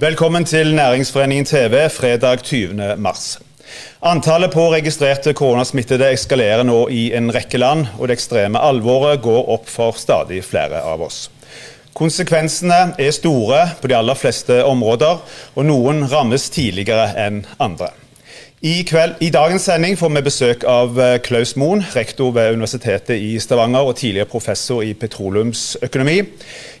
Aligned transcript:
Velkommen 0.00 0.44
til 0.44 0.74
Næringsforeningen 0.74 1.44
TV 1.44 1.88
fredag 1.90 2.42
20. 2.42 2.96
mars. 2.96 3.40
Antallet 4.02 4.52
på 4.54 4.68
registrerte 4.70 5.32
koronasmittede 5.34 6.12
eskalerer 6.14 6.62
nå 6.62 6.84
i 6.94 7.08
en 7.18 7.32
rekke 7.34 7.58
land, 7.58 7.88
og 7.98 8.06
det 8.06 8.14
ekstreme 8.14 8.62
alvoret 8.62 9.18
går 9.24 9.50
opp 9.56 9.66
for 9.66 9.98
stadig 9.98 10.44
flere 10.46 10.84
av 10.86 11.02
oss. 11.02 11.24
Konsekvensene 11.98 12.92
er 12.94 13.10
store 13.10 13.64
på 13.82 13.90
de 13.90 13.98
aller 13.98 14.14
fleste 14.14 14.60
områder, 14.62 15.18
og 15.58 15.66
noen 15.66 16.06
rammes 16.06 16.46
tidligere 16.54 17.10
enn 17.18 17.42
andre. 17.58 17.90
I, 18.58 18.82
kveld, 18.82 19.20
I, 19.22 19.28
dagens 19.30 19.68
sending 19.68 19.94
får 19.94 20.10
vi 20.16 20.20
besøk 20.26 20.64
av 20.66 20.96
eh, 20.98 21.20
Klaus 21.22 21.52
Moen, 21.54 21.84
rektor 21.94 22.32
ved 22.34 22.56
Universitetet 22.56 23.14
i 23.14 23.36
Stavanger 23.38 23.86
og 23.86 23.94
tidligere 24.00 24.26
professor 24.26 24.82
i 24.82 24.96
petroleumsøkonomi. 24.98 26.16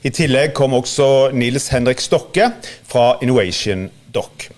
I 0.02 0.10
tillegg 0.10 0.56
kom 0.58 0.74
også 0.74 1.30
Nils 1.38 1.68
Henrik 1.70 2.02
Stokke 2.02 2.48
fra 2.82 3.04
Innovation 3.22 3.86
Doc. 4.10 4.48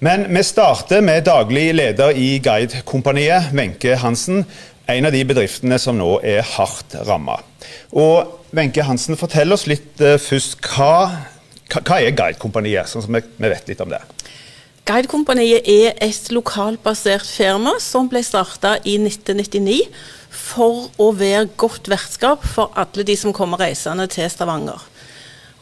Men 0.00 0.24
vi 0.32 0.46
starter 0.48 1.04
med 1.04 1.26
daglig 1.28 1.74
leder 1.76 2.16
i 2.16 2.38
Guidekompaniet, 2.40 3.52
Wenche 3.52 3.98
Hansen. 4.00 4.40
En 4.88 5.04
av 5.04 5.12
de 5.12 5.26
bedriftene 5.28 5.76
som 5.76 6.00
nå 6.00 6.22
er 6.24 6.40
hardt 6.54 6.96
ramma. 7.04 7.36
Wenche 8.56 8.88
Hansen, 8.88 9.20
fortell 9.20 9.52
oss 9.52 9.68
litt 9.68 10.00
uh, 10.00 10.16
først. 10.16 10.56
Hva, 10.72 11.20
hva 11.82 12.00
er 12.00 12.16
Guidekompaniet, 12.16 12.88
sånn 12.88 13.04
som 13.04 13.20
vi 13.20 13.22
vet 13.44 13.68
litt 13.68 13.84
om 13.84 13.92
det? 13.92 14.00
Guidekompaniet 14.82 15.68
er 15.70 15.92
et 16.02 16.28
lokalbasert 16.34 17.22
firma 17.22 17.76
som 17.78 18.08
ble 18.10 18.18
starta 18.26 18.74
i 18.82 18.96
1999 18.98 19.76
for 20.34 20.88
å 20.98 21.12
være 21.14 21.52
godt 21.60 21.86
vertskap 21.92 22.42
for 22.42 22.74
alle 22.74 23.04
de 23.06 23.14
som 23.18 23.34
kommer 23.36 23.62
reisende 23.62 24.08
til 24.10 24.26
Stavanger. 24.30 24.82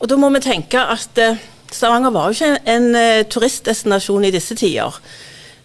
Og 0.01 0.09
Da 0.09 0.17
må 0.17 0.31
vi 0.33 0.41
tenke 0.41 0.81
at 0.81 1.21
eh, 1.21 1.37
Stavanger 1.71 2.15
var 2.17 2.31
jo 2.31 2.39
ikke 2.39 2.49
en, 2.65 2.89
en 2.89 2.97
eh, 2.97 3.27
turistdestinasjon 3.29 4.25
i 4.25 4.33
disse 4.33 4.57
tider. 4.57 4.97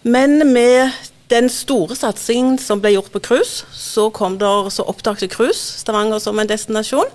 Men 0.04 0.52
med 0.52 0.92
den 1.32 1.48
store 1.48 1.96
satsingen 1.96 2.58
som 2.60 2.84
ble 2.84 2.92
gjort 2.92 3.08
på 3.14 3.24
cruise, 3.24 3.64
så, 3.72 4.10
så 4.12 4.84
oppdaget 4.84 5.32
cruise 5.32 5.80
Stavanger 5.80 6.20
som 6.20 6.38
en 6.38 6.52
destinasjon. 6.52 7.08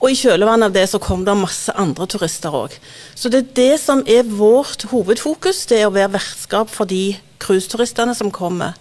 Og 0.00 0.14
i 0.14 0.16
kjølvannet 0.16 0.70
av 0.70 0.76
det 0.76 0.86
så 0.88 1.00
kom 1.02 1.26
det 1.26 1.36
masse 1.36 1.72
andre 1.76 2.06
turister 2.08 2.54
òg. 2.56 2.76
Så 3.14 3.28
det 3.32 3.42
er 3.42 3.50
det 3.58 3.80
som 3.82 4.00
er 4.08 4.24
vårt 4.24 4.86
hovedfokus, 4.88 5.66
det 5.68 5.82
er 5.82 5.90
å 5.90 5.96
være 5.96 6.14
vertskap 6.16 6.72
for 6.72 6.88
de 6.88 7.18
cruiseturistene 7.40 8.14
som 8.16 8.32
kommer. 8.32 8.78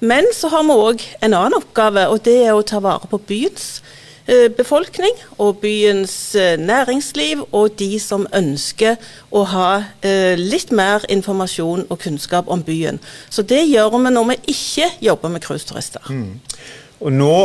Men 0.00 0.26
så 0.36 0.48
har 0.52 0.64
vi 0.64 0.76
òg 0.76 1.04
en 1.20 1.36
annen 1.36 1.58
oppgave, 1.60 2.08
og 2.08 2.24
det 2.24 2.38
er 2.46 2.56
å 2.56 2.64
ta 2.64 2.80
vare 2.84 3.08
på 3.08 3.20
byens 3.28 3.82
eh, 4.24 4.48
befolkning 4.56 5.12
og 5.36 5.60
byens 5.62 6.16
eh, 6.40 6.56
næringsliv 6.60 7.44
og 7.50 7.76
de 7.80 8.00
som 8.00 8.24
ønsker 8.32 8.96
å 9.36 9.44
ha 9.52 9.68
eh, 10.00 10.32
litt 10.40 10.72
mer 10.72 11.04
informasjon 11.12 11.84
og 11.90 12.00
kunnskap 12.04 12.48
om 12.48 12.64
byen. 12.64 13.00
Så 13.28 13.44
det 13.44 13.66
gjør 13.68 13.98
vi 13.98 14.16
når 14.16 14.32
vi 14.32 14.38
ikke 14.56 14.88
jobber 15.10 15.36
med 15.36 15.44
cruiseturister. 15.44 16.08
Mm. 16.08 16.40
Og 17.04 17.12
nå 17.12 17.36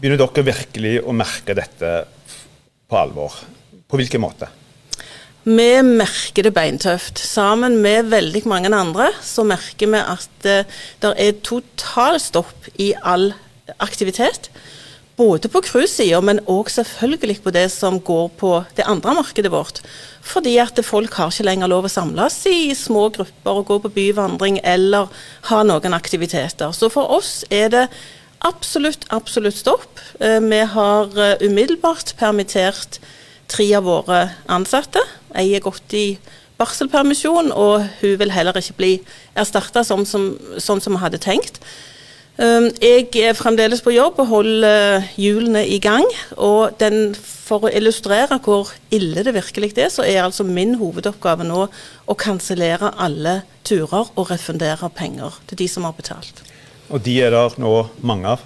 begynner 0.00 0.20
dere 0.20 0.46
virkelig 0.50 0.98
å 1.04 1.14
merke 1.16 1.56
dette 1.56 1.94
på 2.88 2.98
alvor. 2.98 3.36
På 3.88 4.00
hvilken 4.00 4.22
måte? 4.24 4.50
Vi 5.44 5.70
merker 5.84 6.46
det 6.46 6.54
beintøft. 6.56 7.20
Sammen 7.20 7.82
med 7.84 8.08
veldig 8.12 8.46
mange 8.48 8.70
andre 8.72 9.10
så 9.22 9.44
merker 9.44 9.90
vi 9.92 10.00
at 10.00 10.46
uh, 10.48 10.78
det 11.02 11.10
er 11.20 11.42
totalstopp 11.44 12.70
i 12.80 12.94
all 13.04 13.34
aktivitet. 13.76 14.48
Både 15.14 15.50
på 15.52 15.60
cruisesida, 15.62 16.18
men 16.24 16.40
òg 16.50 16.72
selvfølgelig 16.72 17.36
på 17.44 17.52
det 17.54 17.68
som 17.70 18.00
går 18.02 18.32
på 18.40 18.54
det 18.74 18.88
andre 18.88 19.14
markedet 19.20 19.52
vårt. 19.52 19.78
Fordi 20.24 20.56
at 20.58 20.80
folk 20.82 21.14
har 21.20 21.30
ikke 21.30 21.46
lenger 21.46 21.70
lov 21.70 21.86
å 21.86 21.92
samles 21.92 22.40
i 22.50 22.72
små 22.74 23.10
grupper 23.14 23.60
og 23.60 23.68
gå 23.68 23.78
på 23.84 23.92
byvandring 23.94 24.58
eller 24.64 25.12
ha 25.52 25.62
noen 25.62 25.94
aktiviteter. 25.94 26.72
Så 26.72 26.90
for 26.90 27.14
oss 27.14 27.44
er 27.52 27.70
det 27.70 27.86
absolutt, 28.44 29.06
absolutt 29.08 29.56
stopp. 29.56 30.00
Eh, 30.20 30.40
vi 30.40 30.60
har 30.74 31.18
eh, 31.18 31.36
umiddelbart 31.40 32.14
permittert 32.20 33.00
tre 33.48 33.66
av 33.76 33.88
våre 33.88 34.20
ansatte. 34.46 35.00
Ei 35.34 35.54
er 35.54 35.64
gått 35.64 35.94
i 35.96 36.18
barselpermisjon, 36.60 37.50
og 37.52 37.88
hun 38.00 38.14
vil 38.20 38.32
heller 38.32 38.56
ikke 38.60 38.78
bli 38.78 38.92
erstatta 39.36 39.82
sånn 39.84 40.06
sånn 40.06 40.80
som 40.80 40.94
vi 40.94 41.02
hadde 41.02 41.22
tenkt. 41.22 41.58
Eh, 42.36 42.70
jeg 42.82 43.10
er 43.24 43.36
fremdeles 43.38 43.82
på 43.84 43.94
jobb 43.94 44.20
og 44.22 44.30
holder 44.30 45.08
hjulene 45.20 45.64
i 45.66 45.80
gang. 45.82 46.06
og 46.36 46.78
den, 46.80 47.14
For 47.44 47.66
å 47.66 47.72
illustrere 47.76 48.38
hvor 48.40 48.70
ille 48.90 49.22
det 49.22 49.34
virkelig 49.34 49.76
er, 49.76 49.90
så 49.92 50.02
er 50.02 50.22
altså 50.24 50.44
min 50.44 50.78
hovedoppgave 50.80 51.44
nå 51.44 51.66
å 52.08 52.14
kansellere 52.16 52.94
alle 52.96 53.42
turer 53.64 54.08
og 54.16 54.30
refundere 54.30 54.88
penger 54.88 55.36
til 55.46 55.58
de 55.58 55.68
som 55.68 55.84
har 55.84 55.92
betalt. 55.92 56.53
Og 56.92 57.00
de 57.04 57.16
er 57.24 57.32
der 57.34 57.56
nå 57.60 57.72
mange 58.04 58.34
av? 58.34 58.44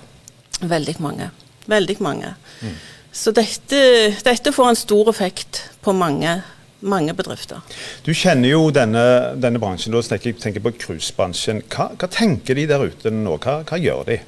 Veldig 0.60 0.97
mange. 1.03 1.31
Veldig 1.69 1.97
mange. 2.03 2.34
Mm. 2.62 2.78
Så 3.12 3.32
dette, 3.34 3.81
dette, 4.25 4.53
får 4.54 4.71
en 4.71 4.78
stor 4.78 5.10
effekt 5.10 5.62
på 5.82 5.93
mange, 5.97 6.38
mange 6.81 7.15
bedrifter. 7.19 7.62
Du 8.06 8.12
kjenner 8.15 8.53
jo 8.53 8.69
denne, 8.75 9.04
denne 9.41 9.60
bransjen, 9.62 9.94
da 9.94 10.03
tenker 10.04 10.32
jeg 10.32 10.41
tenker 10.43 10.65
på 10.65 10.75
cruisebransjen. 10.78 11.65
Hva, 11.72 11.91
hva, 11.99 12.10
tenker 12.12 12.59
de 12.59 12.66
der 12.71 12.84
ute 12.91 13.12
nå? 13.15 13.38
Hva, 13.43 13.62
hva 13.69 13.81
gjør 13.81 14.04
de? 14.12 14.21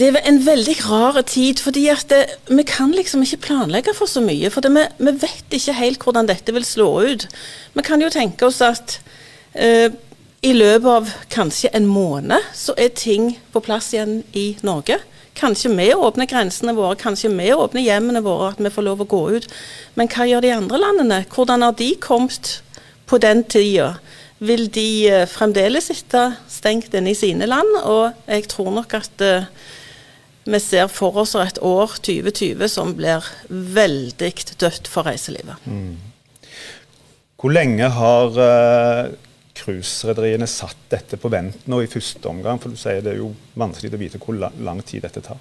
Det 0.00 0.08
er 0.08 0.20
en 0.24 0.38
veldig 0.46 0.76
rar 0.86 1.18
tid, 1.28 1.60
fordi 1.60 1.88
det, 2.08 2.20
vi 2.48 2.64
kan 2.64 2.92
liksom 2.96 3.22
ikke 3.22 3.42
planlegge 3.50 3.92
for 3.96 4.08
så 4.08 4.22
mye. 4.24 4.48
For 4.50 4.64
det, 4.64 4.72
vi, 4.74 4.86
vi, 5.02 5.16
vet 5.20 5.56
ikke 5.58 5.76
helt 5.76 6.04
hvordan 6.06 6.30
dette 6.30 6.54
vil 6.56 6.64
slå 6.64 6.90
ut. 7.10 7.26
Vi 7.76 7.84
kan 7.84 8.00
jo 8.00 8.08
tenke 8.12 8.48
oss 8.48 8.62
at 8.64 8.96
uh, 9.54 9.90
i 10.40 10.52
løpet 10.56 10.88
av 10.88 11.08
kanskje 11.32 11.68
en 11.76 11.86
måned 11.88 12.46
så 12.56 12.72
er 12.80 12.94
ting 12.96 13.34
på 13.52 13.60
plass 13.64 13.90
igjen 13.92 14.22
i 14.32 14.54
Norge. 14.64 14.96
Kanskje 15.36 15.72
vi 15.74 15.90
åpner 15.92 16.28
grensene 16.28 16.72
våre, 16.76 16.96
kanskje 17.00 17.30
vi 17.34 17.50
åpner 17.52 17.84
hjemmene 17.84 18.22
våre, 18.24 18.54
at 18.54 18.62
vi 18.62 18.72
får 18.72 18.86
lov 18.88 19.04
å 19.04 19.08
gå 19.08 19.20
ut. 19.36 19.50
Men 20.00 20.08
hva 20.12 20.26
gjør 20.28 20.44
de 20.44 20.54
andre 20.56 20.80
landene? 20.80 21.20
Hvordan 21.28 21.66
har 21.66 21.76
de 21.76 21.90
kommet 22.00 22.54
på 23.08 23.20
den 23.20 23.44
tida? 23.44 23.94
Vil 24.40 24.70
de 24.72 24.88
uh, 25.12 25.26
fremdeles 25.28 25.90
sitte 25.92 26.30
stengt 26.48 26.96
inne 26.96 27.12
i 27.12 27.18
sine 27.18 27.48
land? 27.48 27.76
Og 27.84 28.16
jeg 28.24 28.48
tror 28.48 28.72
nok 28.80 28.96
at 28.96 29.24
uh, 29.24 29.48
vi 30.48 30.60
ser 30.64 30.88
for 30.88 31.20
oss 31.20 31.36
et 31.36 31.60
år 31.60 31.98
2020 32.00 32.64
som 32.72 32.96
blir 32.96 33.28
veldig 33.50 34.32
dødt 34.56 34.88
for 34.88 35.04
reiselivet. 35.04 35.60
Mm. 35.68 35.98
Hvor 37.36 37.52
lenge 37.52 37.92
har 37.92 38.40
uh 38.40 39.18
cruiserederiene 39.60 40.48
satt 40.50 40.88
dette 40.92 41.18
på 41.20 41.30
vent 41.32 41.68
nå 41.70 41.82
i 41.84 41.90
første 41.90 42.26
omgang? 42.30 42.60
For 42.60 42.72
du 42.72 42.80
sier 42.80 43.04
det 43.04 43.14
er 43.14 43.22
jo 43.22 43.32
vanskelig 43.60 43.94
å 43.94 44.00
vite 44.00 44.20
hvor 44.22 44.36
lang 44.40 44.82
tid 44.86 45.06
dette 45.06 45.22
tar. 45.24 45.40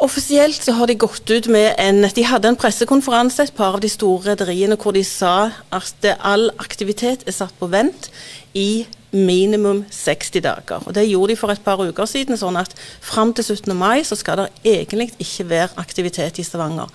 Offisielt 0.00 0.62
så 0.64 0.72
har 0.78 0.88
de 0.88 0.96
gått 0.96 1.28
ut 1.28 1.46
med 1.52 1.74
en 1.76 2.06
De 2.16 2.22
hadde 2.24 2.48
en 2.48 2.56
pressekonferanse, 2.56 3.44
et 3.44 3.56
par 3.56 3.76
av 3.76 3.82
de 3.84 3.88
store 3.92 4.30
rederiene, 4.30 4.78
hvor 4.80 4.96
de 4.96 5.02
sa 5.04 5.50
at 5.76 6.06
all 6.24 6.48
aktivitet 6.56 7.26
er 7.28 7.36
satt 7.36 7.52
på 7.60 7.68
vent 7.68 8.08
i 8.56 8.86
minimum 9.12 9.84
60 9.90 10.40
dager. 10.40 10.86
Og 10.86 10.94
Det 10.94 11.04
gjorde 11.04 11.34
de 11.34 11.36
for 11.36 11.52
et 11.52 11.64
par 11.64 11.82
uker 11.84 12.08
siden, 12.08 12.38
sånn 12.40 12.56
at 12.56 12.72
fram 13.00 13.34
til 13.34 13.44
17. 13.44 13.76
mai 13.76 14.00
så 14.00 14.16
skal 14.16 14.40
det 14.40 14.48
egentlig 14.64 15.10
ikke 15.18 15.48
være 15.50 15.76
aktivitet 15.76 16.40
i 16.40 16.46
Stavanger. 16.48 16.88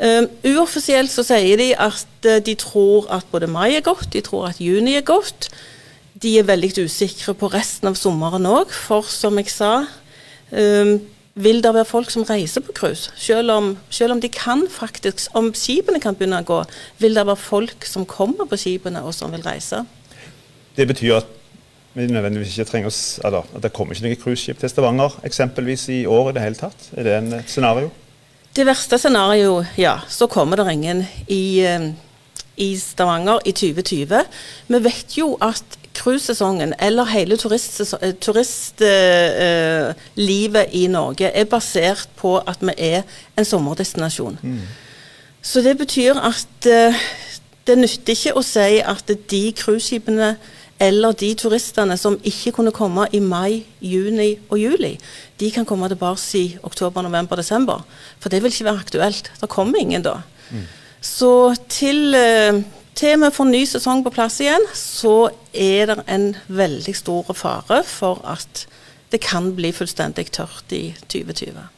Um, 0.00 0.26
uoffisielt 0.54 1.12
så 1.12 1.24
sier 1.26 1.58
de 1.60 1.68
at 1.76 2.26
uh, 2.26 2.38
de 2.40 2.54
tror 2.58 3.10
at 3.12 3.26
både 3.30 3.50
mai 3.50 3.76
er 3.76 3.84
godt, 3.84 4.08
de 4.14 4.22
tror 4.24 4.48
at 4.48 4.60
juni 4.60 4.96
er 4.96 5.04
godt. 5.06 5.50
De 6.22 6.38
er 6.38 6.48
veldig 6.48 6.86
usikre 6.86 7.34
på 7.36 7.50
resten 7.52 7.90
av 7.90 7.98
sommeren 7.98 8.48
òg, 8.48 8.72
for 8.72 9.04
som 9.04 9.36
jeg 9.40 9.52
sa 9.52 9.82
um, 10.50 10.96
vil 11.34 11.62
det 11.64 11.74
være 11.74 11.88
folk 11.88 12.10
som 12.12 12.24
reiser 12.28 12.64
på 12.64 12.74
cruise. 12.76 13.12
Selv 13.16 13.52
om, 13.52 13.70
selv 13.90 14.16
om, 14.16 14.20
de 14.20 14.28
kan 14.32 14.64
faktisk, 14.70 15.30
om 15.36 15.52
skipene 15.56 16.00
kan 16.00 16.16
begynne 16.16 16.42
å 16.42 16.48
gå, 16.48 16.62
vil 17.00 17.16
det 17.16 17.26
være 17.28 17.40
folk 17.40 17.86
som 17.88 18.08
kommer 18.08 18.48
på 18.48 18.58
skipene 18.60 19.04
og 19.04 19.14
som 19.16 19.32
vil 19.32 19.44
reise. 19.44 19.84
Det 20.76 20.88
betyr 20.88 21.20
at 21.20 21.38
vi 21.94 22.06
nødvendigvis 22.08 22.56
ikke 22.56 22.70
trenger 22.70 22.88
oss, 22.88 23.20
eller, 23.24 23.48
at 23.54 23.64
det 23.64 23.72
kommer 23.76 23.92
ikke 23.92 24.08
noe 24.08 24.20
cruiseskip 24.20 24.60
til 24.60 24.72
Stavanger 24.72 25.18
eksempelvis 25.28 25.90
i 25.92 26.04
år 26.08 26.30
i 26.30 26.36
det 26.36 26.44
hele 26.44 26.60
tatt? 26.60 26.88
Er 26.96 27.08
det 27.08 27.18
en 27.18 27.34
scenario? 27.44 27.90
Det 28.52 28.66
verste 28.68 28.98
scenarioet, 29.00 29.66
ja, 29.80 29.98
så 30.08 30.26
kommer 30.28 30.60
det 30.60 30.72
ingen 30.72 31.06
i, 31.26 31.64
eh, 31.64 31.92
i 32.56 32.76
Stavanger 32.76 33.38
i 33.44 33.52
2020. 33.52 34.24
Vi 34.68 34.84
vet 34.84 35.16
jo 35.16 35.38
at 35.40 35.78
cruisesesongen, 35.94 36.74
eller 36.78 37.04
hele 37.04 37.36
turistlivet 37.36 38.18
turist, 38.20 38.80
uh, 38.80 39.92
uh, 40.16 40.64
i 40.72 40.86
Norge, 40.86 41.30
er 41.36 41.44
basert 41.44 42.08
på 42.16 42.38
at 42.38 42.58
vi 42.60 42.72
er 42.78 43.02
en 43.36 43.44
sommerdestinasjon. 43.44 44.38
Mm. 44.42 44.60
Så 45.42 45.60
det 45.60 45.78
betyr 45.78 46.14
at 46.14 46.66
uh, 46.66 47.02
det 47.66 47.78
nytter 47.78 48.16
ikke 48.16 48.34
å 48.36 48.42
si 48.42 48.80
at 48.80 49.12
de 49.30 49.42
cruiseskipene 49.56 50.36
eller 50.82 51.14
de 51.14 51.30
turistene 51.38 51.96
som 52.00 52.18
ikke 52.26 52.52
kunne 52.56 52.74
komme 52.74 53.06
i 53.14 53.20
mai, 53.22 53.62
juni 53.80 54.34
og 54.50 54.58
juli, 54.58 54.96
de 55.38 55.50
kan 55.54 55.66
komme 55.68 55.88
tilbake 55.90 56.38
i 56.38 56.44
oktober, 56.62 57.04
november, 57.06 57.38
desember. 57.38 57.84
For 58.18 58.32
det 58.32 58.42
vil 58.42 58.52
ikke 58.52 58.68
være 58.70 58.82
aktuelt. 58.86 59.32
Det 59.40 59.48
kommer 59.48 59.78
ingen 59.78 60.02
da. 60.02 60.18
Mm. 60.50 60.64
Så 61.02 61.54
til, 61.68 62.14
eh, 62.14 62.62
til 62.94 63.20
vi 63.22 63.30
får 63.30 63.50
ny 63.50 63.64
sesong 63.66 64.04
på 64.04 64.14
plass 64.14 64.40
igjen, 64.40 64.66
så 64.74 65.30
er 65.52 65.86
det 65.86 66.02
en 66.08 66.34
veldig 66.48 66.96
stor 66.96 67.32
fare 67.34 67.82
for 67.84 68.22
at 68.24 68.66
det 69.12 69.20
kan 69.20 69.54
bli 69.54 69.72
fullstendig 69.72 70.30
tørt 70.32 70.72
i 70.72 70.94
2020. 71.08 71.68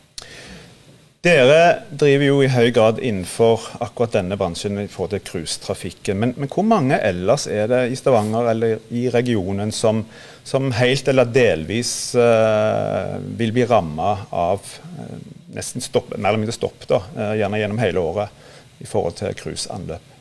Dere 1.25 1.87
driver 1.89 2.27
jo 2.27 2.41
i 2.45 2.51
høy 2.53 2.67
grad 2.77 2.99
innenfor 3.01 3.63
akkurat 3.81 4.19
denne 4.19 4.37
bransjen 4.37 4.77
i 4.83 4.91
forhold 4.93 5.15
til 5.15 5.23
cruisetrafikken. 5.25 6.19
Men, 6.21 6.35
men, 6.37 6.51
hvor 6.53 6.67
mange 6.69 6.99
ellers 7.01 7.47
er 7.49 7.71
det 7.71 7.79
i 7.89 7.97
Stavanger 7.97 8.51
eller 8.51 8.83
i 8.93 9.07
regionen 9.09 9.73
som, 9.73 10.03
som 10.45 10.69
helt 10.77 11.09
eller 11.09 11.31
delvis 11.33 11.95
uh, 12.13 13.17
vil 13.41 13.55
bli 13.57 13.65
ramma 13.71 14.11
av 14.37 14.69
uh, 14.85 15.17
nesten 15.57 15.81
stopp, 15.81 16.13
mer 16.13 16.35
eller 16.35 16.43
mindre 16.43 16.59
stopp, 16.59 16.85
da, 16.93 17.01
uh, 17.17 17.33
gjerne 17.41 17.63
gjennom 17.63 17.81
hele 17.81 18.05
året, 18.05 18.45
i 18.85 18.91
forhold 18.91 19.17
til 19.23 19.33
cruiseanløp? 19.41 20.13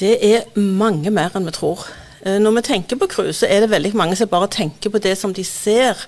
Det 0.00 0.16
er 0.26 0.50
mange 0.58 1.14
mer 1.14 1.38
enn 1.38 1.46
vi 1.46 1.54
tror. 1.54 1.86
Når 2.20 2.52
vi 2.58 2.66
tenker 2.66 2.98
på 3.00 3.06
cruise, 3.08 3.46
er 3.46 3.62
det 3.62 3.70
veldig 3.70 3.94
mange 3.96 4.18
som 4.18 4.28
bare 4.28 4.50
tenker 4.50 4.90
på 4.92 5.00
det 5.00 5.14
som 5.16 5.30
de 5.32 5.44
ser. 5.46 6.02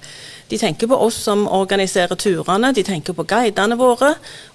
De 0.53 0.59
tenker 0.61 0.85
på 0.91 0.97
oss 1.01 1.17
som 1.17 1.47
organiserer 1.49 2.13
turene, 2.21 2.75
de 2.77 2.83
tenker 2.85 3.15
på 3.17 3.25
guidene 3.25 3.77
våre. 3.81 4.11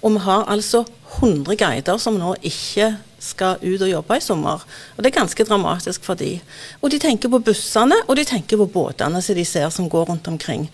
Og 0.05 0.11
vi 0.13 0.19
har 0.27 0.43
altså 0.45 0.83
100 1.17 1.55
guider 1.57 1.97
som 1.97 2.19
nå 2.21 2.35
ikke 2.45 2.91
skal 3.17 3.57
ut 3.63 3.81
og 3.81 3.89
jobbe 3.89 4.19
i 4.19 4.21
sommer. 4.21 4.61
Og 4.93 5.01
Det 5.01 5.09
er 5.09 5.15
ganske 5.15 5.45
dramatisk 5.47 6.05
for 6.05 6.13
de. 6.19 6.35
Og 6.83 6.93
de 6.93 6.99
tenker 7.01 7.31
på 7.33 7.39
bussene, 7.41 7.97
og 8.05 8.15
de 8.19 8.27
tenker 8.29 8.61
på 8.61 8.67
båtene 8.69 9.23
som 9.25 9.35
de 9.35 9.45
ser 9.45 9.71
som 9.73 9.89
går 9.89 10.05
rundt 10.11 10.29
omkring. 10.29 10.67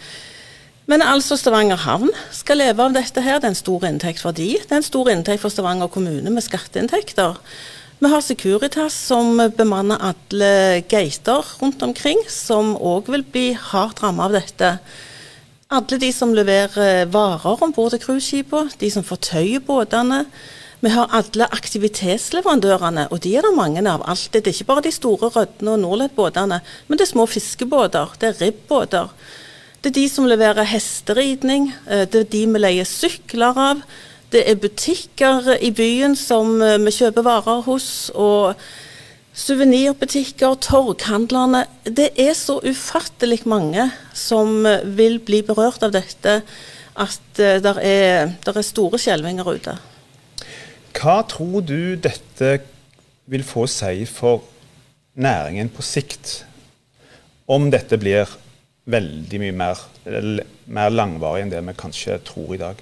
Men 0.92 1.02
altså 1.02 1.38
Stavanger 1.40 1.80
havn 1.80 2.12
skal 2.36 2.60
leve 2.60 2.84
av 2.84 2.92
dette 2.92 3.24
her. 3.24 3.40
Det 3.40 3.48
er 3.48 3.54
en 3.56 3.62
stor 3.62 3.88
inntekt 3.88 4.20
for 4.20 4.36
de. 4.36 4.58
Det 4.60 4.76
er 4.76 4.82
en 4.82 4.90
stor 4.90 5.08
inntekt 5.14 5.46
for 5.46 5.56
Stavanger 5.56 5.88
kommune 5.88 6.36
med 6.36 6.44
skatteinntekter. 6.44 7.40
Vi 8.04 8.12
har 8.12 8.20
Securitas 8.20 8.92
som 9.08 9.40
bemanner 9.56 10.04
alle 10.04 10.84
gater 10.92 11.48
rundt 11.62 11.80
omkring, 11.88 12.20
som 12.28 12.76
òg 12.76 13.08
vil 13.08 13.24
bli 13.24 13.48
hardt 13.56 14.04
rammet 14.04 14.28
av 14.28 14.40
dette. 14.42 14.76
Alle 15.74 15.98
de 15.98 16.12
som 16.14 16.34
leverer 16.38 17.08
varer 17.10 17.62
om 17.66 17.72
bord 17.74 17.96
til 17.96 18.02
cruiseskipene, 18.04 18.76
de 18.78 18.90
som 18.94 19.06
fortøyer 19.06 19.64
båtene. 19.66 20.20
Vi 20.84 20.92
har 20.92 21.10
alle 21.16 21.48
aktivitetsleverandørene, 21.56 23.08
og 23.10 23.24
de 23.24 23.32
er 23.38 23.42
det 23.42 23.56
mange 23.56 23.82
av. 23.90 24.04
alltid. 24.06 24.44
Det 24.44 24.48
er 24.48 24.54
ikke 24.54 24.70
bare 24.70 24.84
de 24.86 24.92
store 24.92 25.30
Rødne 25.30 25.72
og 25.72 25.80
Norled-båtene, 25.80 26.60
men 26.88 26.98
det 26.98 27.08
er 27.08 27.12
små 27.14 27.26
fiskebåter, 27.26 28.14
det 28.20 28.30
er 28.30 28.42
ribbåter. 28.42 29.08
Det 29.82 29.90
er 29.90 30.02
de 30.02 30.10
som 30.10 30.26
leverer 30.26 30.64
hesteridning, 30.64 31.74
eh, 31.88 32.06
det 32.06 32.16
er 32.16 32.24
de 32.24 32.46
vi 32.54 32.60
leier 32.60 32.86
sykler 32.86 33.58
av. 33.58 33.82
Det 34.32 34.50
er 34.50 34.56
butikker 34.56 35.58
i 35.62 35.72
byen 35.72 36.16
som 36.16 36.62
eh, 36.62 36.78
vi 36.78 36.92
kjøper 36.92 37.22
varer 37.24 37.62
hos. 37.62 38.12
og 38.14 38.56
Suvenirbutikker, 39.34 40.60
torghandlerne. 40.62 41.66
Det 41.84 42.12
er 42.22 42.36
så 42.38 42.60
ufattelig 42.62 43.42
mange 43.50 43.88
som 44.14 44.62
vil 44.94 45.18
bli 45.26 45.42
berørt 45.42 45.82
av 45.82 45.96
dette 45.96 46.36
at 46.94 47.40
uh, 47.42 47.58
det 47.58 47.74
er, 47.82 48.30
er, 48.46 48.62
store 48.62 49.00
skjelvinger 49.02 49.50
ute. 49.50 49.74
Hva 50.94 51.24
tror 51.26 51.64
du 51.66 51.96
dette 51.98 52.60
vil 53.26 53.46
få 53.48 53.66
si 53.72 54.06
for 54.06 54.44
næringen 55.18 55.72
på 55.74 55.82
sikt, 55.82 56.44
om 57.50 57.72
dette 57.74 57.98
blir 57.98 58.30
veldig 58.86 59.40
mye 59.42 59.56
mer, 59.58 59.82
mer 60.70 60.94
langvarig 60.94 61.42
enn 61.42 61.54
det 61.54 61.64
vi 61.66 61.76
kanskje 61.80 62.20
tror 62.28 62.54
i 62.54 62.62
dag? 62.62 62.78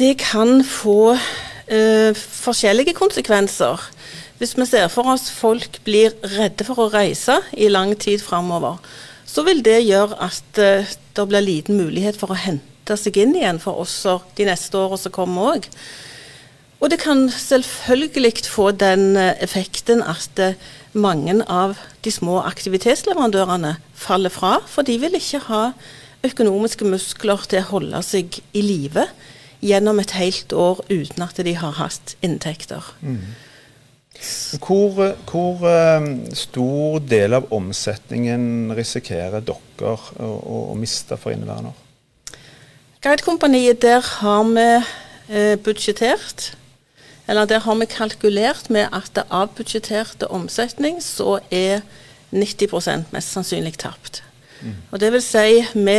Det 0.00 0.14
kan 0.22 0.62
få 0.64 1.12
uh, 1.12 2.12
forskjellige 2.16 2.96
konsekvenser. 2.96 3.84
Hvis 4.38 4.54
vi 4.54 4.66
ser 4.70 4.86
for 4.92 5.10
oss 5.10 5.28
folk 5.34 5.80
blir 5.86 6.14
redde 6.36 6.62
for 6.66 6.84
å 6.84 6.90
reise 6.92 7.40
i 7.58 7.70
lang 7.72 7.96
tid 7.98 8.22
framover, 8.22 8.78
så 9.26 9.42
vil 9.46 9.64
det 9.66 9.80
gjøre 9.82 10.18
at 10.24 10.60
uh, 10.62 10.86
det 11.16 11.24
blir 11.28 11.42
liten 11.42 11.80
mulighet 11.80 12.18
for 12.20 12.30
å 12.30 12.38
hente 12.38 12.96
seg 12.96 13.18
inn 13.18 13.34
igjen 13.36 13.58
for 13.60 13.80
oss 13.82 13.96
de 14.38 14.46
neste 14.46 14.78
årene 14.78 15.00
som 15.02 15.14
kommer 15.14 15.56
òg. 15.56 15.66
Og 16.78 16.92
det 16.92 17.00
kan 17.02 17.26
selvfølgelig 17.26 18.46
få 18.46 18.70
den 18.78 19.18
uh, 19.18 19.34
effekten 19.42 20.04
at 20.06 20.38
uh, 20.38 20.54
mange 20.94 21.34
av 21.50 21.74
de 22.06 22.14
små 22.14 22.38
aktivitetsleverandørene 22.46 23.74
faller 23.98 24.32
fra, 24.32 24.60
for 24.70 24.86
de 24.86 25.00
vil 25.02 25.18
ikke 25.18 25.42
ha 25.50 25.64
økonomiske 26.26 26.86
muskler 26.86 27.42
til 27.50 27.62
å 27.64 27.68
holde 27.74 28.04
seg 28.06 28.38
i 28.54 28.62
live 28.62 29.08
gjennom 29.66 29.98
et 29.98 30.14
helt 30.14 30.54
år 30.54 30.80
uten 30.86 31.26
at 31.26 31.42
de 31.42 31.58
har 31.58 31.74
hatt 31.82 32.14
inntekter. 32.22 32.86
Mm. 33.02 33.34
Hvor, 34.58 35.14
hvor 35.30 35.60
uh, 35.62 36.06
stor 36.34 36.98
del 37.06 37.36
av 37.38 37.52
omsetningen 37.54 38.72
risikerer 38.74 39.44
dere 39.46 39.94
å, 40.18 40.30
å 40.72 40.76
miste 40.78 41.18
for 41.20 41.30
inneværende 41.34 41.70
år? 41.70 42.38
Guidekompaniet, 43.04 43.78
der 43.82 44.02
har 44.02 44.48
vi 44.50 44.70
uh, 44.78 45.54
budsjettert 45.62 46.52
eller 47.28 47.44
der 47.44 47.60
har 47.60 47.74
vi 47.74 47.84
kalkulert 47.84 48.70
med 48.70 48.88
at 48.92 49.10
det 49.14 49.26
av 49.30 49.52
budsjetterte 49.56 50.30
omsetning 50.32 51.02
så 51.04 51.38
er 51.52 51.82
90% 52.32 53.12
mest 53.12 53.32
sannsynlig 53.32 53.76
tapt. 53.78 54.22
Mm. 54.62 54.74
Og 54.90 55.00
det 55.00 55.12
vil 55.12 55.22
si, 55.22 55.60
vi, 55.74 55.98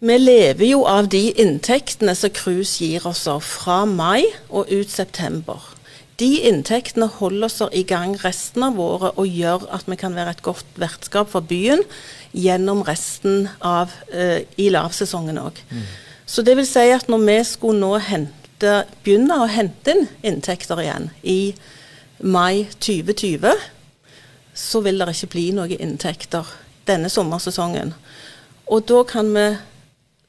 vi 0.00 0.18
lever 0.18 0.66
jo 0.70 0.84
av 0.86 1.10
de 1.10 1.24
inntektene 1.34 2.14
som 2.14 2.30
cruise 2.30 2.78
gir 2.78 3.06
oss 3.10 3.26
fra 3.42 3.82
mai 3.84 4.22
og 4.48 4.70
ut 4.70 4.90
september. 4.90 5.58
De 6.20 6.28
inntektene 6.44 7.08
holder 7.08 7.48
oss 7.48 7.62
i 7.72 7.82
gang 7.88 8.14
resten 8.20 8.66
av 8.66 8.78
året 8.80 9.18
og 9.20 9.28
gjør 9.28 9.64
at 9.72 9.88
vi 9.88 9.96
kan 10.00 10.14
være 10.16 10.36
et 10.36 10.44
godt 10.44 10.78
vertskap 10.80 11.30
for 11.32 11.44
byen 11.46 11.80
gjennom 12.36 12.82
resten 12.86 13.48
av 13.64 13.94
eh, 14.12 14.44
i 14.60 14.68
lavsesongen 14.72 15.40
òg. 15.40 15.60
Mm. 15.70 15.86
Så 16.26 16.44
det 16.44 16.56
vil 16.58 16.68
si 16.68 16.84
at 16.92 17.08
når 17.12 17.24
vi 17.26 17.38
skulle 17.48 17.80
nå 17.80 17.96
hente, 18.04 18.74
begynne 19.02 19.40
å 19.42 19.48
hente 19.50 19.96
inn 19.96 20.04
inntekter 20.22 20.80
igjen 20.84 21.08
i 21.26 21.54
mai 22.22 22.68
2020, 22.78 23.56
så 24.54 24.82
vil 24.84 25.00
det 25.00 25.14
ikke 25.16 25.32
bli 25.32 25.46
noen 25.56 25.80
inntekter 25.80 26.46
denne 26.86 27.10
sommersesongen. 27.10 27.94
Og 28.70 28.84
da 28.88 29.02
kan 29.08 29.32
vi 29.34 29.48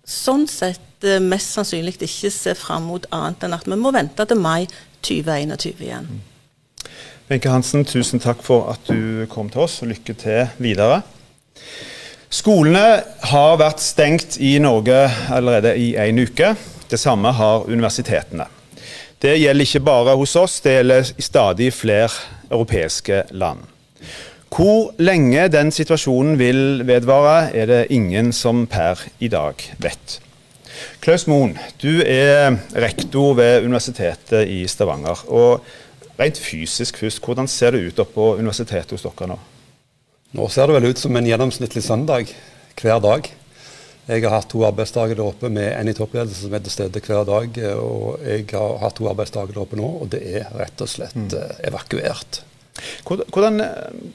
sånn 0.07 0.47
sett 0.51 1.05
eh, 1.05 1.21
mest 1.23 1.53
sannsynlig 1.55 1.99
ikke 1.99 2.31
se 2.33 2.55
fram 2.57 2.89
mot 2.89 3.05
annet 3.15 3.45
enn 3.45 3.55
at 3.55 3.67
vi 3.69 3.79
må 3.79 3.93
vente 3.95 4.25
til 4.27 4.39
mai 4.39 4.65
2021 5.03 5.83
igjen. 5.83 6.07
Wenche 7.29 7.51
Hansen, 7.51 7.85
tusen 7.87 8.19
takk 8.23 8.43
for 8.43 8.71
at 8.73 8.87
du 8.89 9.25
kom 9.31 9.49
til 9.51 9.63
oss, 9.63 9.81
og 9.83 9.91
lykke 9.93 10.15
til 10.19 10.47
videre. 10.63 11.01
Skolene 12.33 13.03
har 13.29 13.59
vært 13.61 13.83
stengt 13.83 14.39
i 14.41 14.55
Norge 14.63 15.05
allerede 15.31 15.75
i 15.77 15.93
en 16.01 16.23
uke. 16.23 16.55
Det 16.89 16.99
samme 16.99 17.31
har 17.37 17.67
universitetene. 17.69 18.47
Det 19.21 19.37
gjelder 19.39 19.67
ikke 19.67 19.85
bare 19.85 20.15
hos 20.19 20.33
oss, 20.35 20.57
det 20.65 20.73
gjelder 20.79 21.13
i 21.15 21.23
stadig 21.23 21.69
flere 21.73 22.09
europeiske 22.49 23.21
land. 23.31 23.61
Hvor 24.53 24.91
lenge 25.01 25.47
den 25.49 25.71
situasjonen 25.71 26.35
vil 26.37 26.83
vedvare, 26.85 27.53
er 27.55 27.69
det 27.69 27.81
ingen 27.89 28.33
som 28.33 28.65
per 28.67 28.99
i 29.19 29.29
dag 29.31 29.63
vet. 29.81 30.19
Klaus 31.03 31.25
Moen, 31.27 31.57
du 31.83 31.99
er 31.99 32.53
rektor 32.79 33.33
ved 33.35 33.65
Universitetet 33.65 34.47
i 34.47 34.61
Stavanger. 34.71 35.25
og 35.27 35.65
Rent 36.15 36.37
fysisk 36.39 37.01
først, 37.01 37.19
hvordan 37.19 37.49
ser 37.51 37.75
det 37.75 37.81
ut 37.89 37.99
på 38.13 38.27
universitetet 38.37 38.93
hos 38.95 39.03
dere 39.03 39.33
nå? 39.33 39.35
Nå 40.37 40.47
ser 40.47 40.69
det 40.69 40.77
vel 40.77 40.87
ut 40.93 41.01
som 41.01 41.19
en 41.19 41.27
gjennomsnittlig 41.27 41.83
søndag 41.83 42.31
hver 42.79 43.03
dag. 43.03 43.27
Jeg 44.07 44.23
har 44.23 44.35
hatt 44.37 44.47
to 44.53 44.63
arbeidsdager 44.63 45.19
der 45.19 45.27
oppe 45.27 45.51
med 45.51 45.73
en 45.73 45.91
i 45.91 45.97
toppledelse 45.97 46.45
som 46.45 46.55
er 46.55 46.63
til 46.63 46.77
stede 46.77 47.03
hver 47.03 47.27
dag. 47.27 47.59
Og 47.83 48.23
jeg 48.23 48.47
har 48.53 48.79
hatt 48.85 48.95
to 48.95 49.11
arbeidsdager 49.11 49.51
der 49.51 49.65
oppe 49.65 49.81
nå, 49.81 49.89
og 50.05 50.13
det 50.15 50.23
er 50.39 50.55
rett 50.55 50.87
og 50.87 50.93
slett 50.93 51.19
mm. 51.19 51.29
Eh, 51.35 51.55
evakuert. 51.67 52.45
Hvordan, 53.05 53.61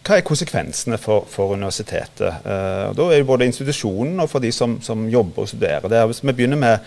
hva 0.06 0.16
er 0.16 0.24
konsekvensene 0.26 0.98
for, 0.98 1.26
for 1.30 1.54
universitetet? 1.54 2.42
Uh, 2.42 2.88
da 2.96 3.06
er 3.06 3.20
det 3.20 3.28
både 3.28 3.46
institusjonen 3.46 4.18
og 4.20 4.30
for 4.32 4.42
de 4.42 4.50
som, 4.52 4.78
som 4.82 5.06
jobber 5.08 5.44
og 5.44 5.52
studerer 5.52 5.88
der. 5.88 6.06
Hvis 6.10 6.24
vi 6.24 6.32
begynner 6.32 6.58
med 6.58 6.78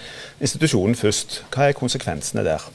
institusjonen 0.44 0.96
først, 1.00 1.44
hva 1.54 1.70
er 1.70 1.78
konsekvensene 1.78 2.44
der? 2.46 2.68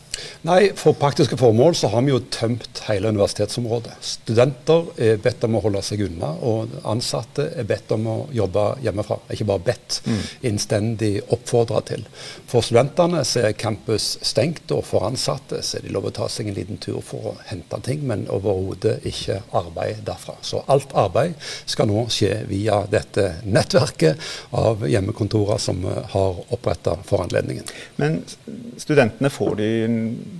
Nei, 0.46 0.70
For 0.76 0.96
praktiske 0.98 1.36
formål 1.38 1.74
så 1.78 1.90
har 1.92 2.04
vi 2.06 2.12
jo 2.12 2.20
tømt 2.32 2.80
hele 2.86 3.10
universitetsområdet. 3.12 3.96
Studenter 4.04 4.90
er 5.02 5.20
bedt 5.22 5.44
om 5.46 5.56
å 5.58 5.62
holde 5.64 5.82
seg 5.84 6.04
unna, 6.06 6.32
og 6.46 6.76
ansatte 6.86 7.48
er 7.58 7.66
bedt 7.68 7.92
om 7.96 8.06
å 8.10 8.16
jobbe 8.34 8.66
hjemmefra. 8.84 9.18
Ikke 9.34 9.48
bare 9.48 9.64
bedt, 9.66 10.00
mm. 10.06 10.20
innstendig 10.50 11.12
oppfordra 11.34 11.82
til. 11.88 12.06
For 12.50 12.64
studentene 12.64 13.24
så 13.26 13.46
er 13.48 13.58
campus 13.58 14.16
stengt, 14.26 14.70
og 14.74 14.84
for 14.86 15.06
ansatte 15.08 15.62
så 15.66 15.78
er 15.78 15.86
de 15.86 15.94
lov 15.94 16.08
å 16.10 16.14
ta 16.14 16.28
seg 16.32 16.50
en 16.50 16.58
liten 16.58 16.80
tur 16.82 17.00
for 17.04 17.32
å 17.32 17.34
hente 17.50 17.80
ting, 17.86 18.04
men 18.06 18.26
overhodet 18.32 18.98
ikke 19.08 19.40
arbeid 19.56 20.04
derfra. 20.06 20.36
Så 20.46 20.62
alt 20.72 20.94
arbeid 20.96 21.34
skal 21.66 21.90
nå 21.90 22.06
skje 22.12 22.32
via 22.50 22.82
dette 22.90 23.28
nettverket 23.44 24.20
av 24.56 24.86
hjemmekontorer 24.88 25.60
som 25.62 25.82
vi 25.82 25.94
har 26.12 26.40
oppretta 26.54 26.96
for 27.06 27.24
anledningen. 27.24 27.66
Men 28.00 28.20
studentene 28.80 29.30
får 29.32 29.56
de 29.60 29.70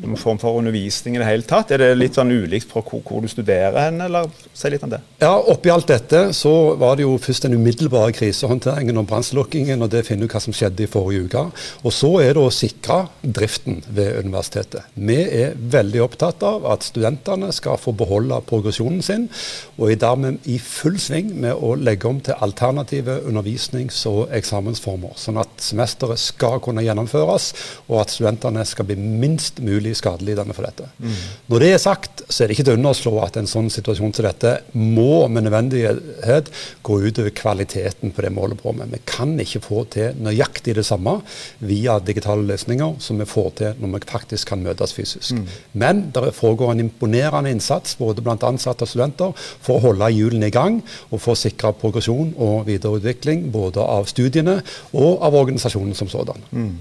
noen 0.02 0.20
form 0.20 0.38
for 0.42 0.58
undervisning 0.61 1.16
i 1.16 1.20
det 1.23 1.28
hele 1.28 1.46
tatt? 1.46 1.73
Er 1.75 1.82
det 1.82 1.90
litt 1.99 2.18
sånn 2.18 2.32
ulikt 2.32 2.70
fra 2.70 2.82
hvor, 2.85 3.02
hvor 3.06 3.25
du 3.25 3.30
studerer 3.30 3.76
hen, 3.80 4.00
eller 4.06 4.30
si 4.52 4.70
litt 4.73 4.85
om 4.87 4.92
det? 4.92 5.00
Ja, 5.23 5.35
Oppi 5.37 5.70
alt 5.73 5.88
dette 5.90 6.23
så 6.37 6.52
var 6.80 6.96
det 6.96 7.06
jo 7.06 7.16
først 7.23 7.46
den 7.46 7.56
umiddelbare 7.58 8.14
krisehåndteringen 8.16 8.99
og 9.00 9.08
brannslukkingen, 9.11 9.82
og 9.85 9.92
det 9.92 10.04
finner 10.08 10.26
du 10.26 10.35
hva 10.35 10.42
som 10.42 10.54
skjedde 10.56 10.85
i 10.87 10.90
forrige 10.90 11.26
uke. 11.26 11.44
Og 11.85 11.94
så 11.94 12.11
er 12.25 12.35
det 12.37 12.44
å 12.44 12.52
sikre 12.54 12.99
driften 13.23 13.82
ved 13.87 14.20
universitetet. 14.25 14.87
Vi 14.94 15.18
er 15.25 15.56
veldig 15.56 16.02
opptatt 16.04 16.44
av 16.46 16.66
at 16.73 16.87
studentene 16.87 17.52
skal 17.54 17.80
få 17.80 17.94
beholde 17.96 18.40
progresjonen 18.49 19.02
sin, 19.04 19.28
og 19.76 19.90
er 19.92 20.00
dermed 20.02 20.46
i 20.50 20.58
full 20.62 20.99
sving 21.00 21.32
med 21.42 21.56
å 21.56 21.75
legge 21.78 22.08
om 22.08 22.20
til 22.25 22.38
alternative 22.44 23.20
undervisnings- 23.26 24.02
og 24.11 24.32
eksamensformer, 24.37 25.16
sånn 25.20 25.40
at 25.42 25.52
semesteret 25.62 26.20
skal 26.20 26.61
kunne 26.64 26.85
gjennomføres, 26.85 27.52
og 27.88 28.02
at 28.02 28.14
studentene 28.14 28.64
skal 28.68 28.88
bli 28.88 28.99
minst 28.99 29.56
mulig 29.65 29.95
skadelidende 29.99 30.55
for 30.57 30.67
dette. 30.67 30.89
Mm. 30.99 31.15
Når 31.53 31.63
det 31.63 31.71
er 31.73 31.83
sagt, 31.83 32.23
så 32.29 32.43
er 32.43 32.49
det 32.49 32.57
ikke 32.57 32.67
til 32.69 32.77
å 32.77 32.81
underslå 32.81 33.13
at 33.25 33.39
en 33.41 33.49
sånn 33.51 33.69
situasjon 33.73 34.15
som 34.17 34.27
dette 34.27 34.53
må 34.77 35.27
med 35.33 35.47
nødvendighet 35.47 36.51
gå 36.87 36.99
utover 37.07 37.35
kvaliteten 37.37 38.13
på 38.15 38.25
det 38.25 38.33
vi 38.33 38.43
holder 38.43 38.61
på 38.61 38.75
med. 38.77 38.93
Vi 38.93 39.03
kan 39.09 39.35
ikke 39.43 39.63
få 39.65 39.85
til 39.93 40.19
nøyaktig 40.23 40.77
det 40.79 40.87
samme 40.87 41.19
via 41.67 41.99
digitale 42.03 42.47
løsninger 42.49 42.99
som 43.03 43.21
vi 43.23 43.29
får 43.29 43.51
til 43.61 43.81
når 43.83 43.95
vi 43.95 44.03
faktisk 44.11 44.53
kan 44.53 44.65
møtes 44.65 44.95
fysisk. 44.97 45.37
Mm. 45.37 45.47
Men 45.85 46.03
det 46.15 46.35
foregår 46.37 46.75
en 46.75 46.85
imponerende 46.87 47.53
innsats 47.53 47.97
både 48.01 48.25
blant 48.25 48.45
ansatte 48.47 48.87
og 48.87 48.93
studenter 48.93 49.33
for 49.37 49.79
å 49.79 49.89
holde 49.89 50.11
hjulene 50.15 50.51
i 50.51 50.55
gang 50.55 50.81
og 51.11 51.21
for 51.21 51.35
å 51.35 51.41
sikre 51.41 51.75
progresjon 51.81 52.35
og 52.37 52.67
videreutvikling 52.69 53.49
både 53.55 53.85
av 53.85 54.09
studiene 54.11 54.61
og 54.93 55.25
av 55.25 55.37
organisasjonen 55.37 55.97
som 55.97 56.11
sådan. 56.11 56.47
Mm. 56.53 56.77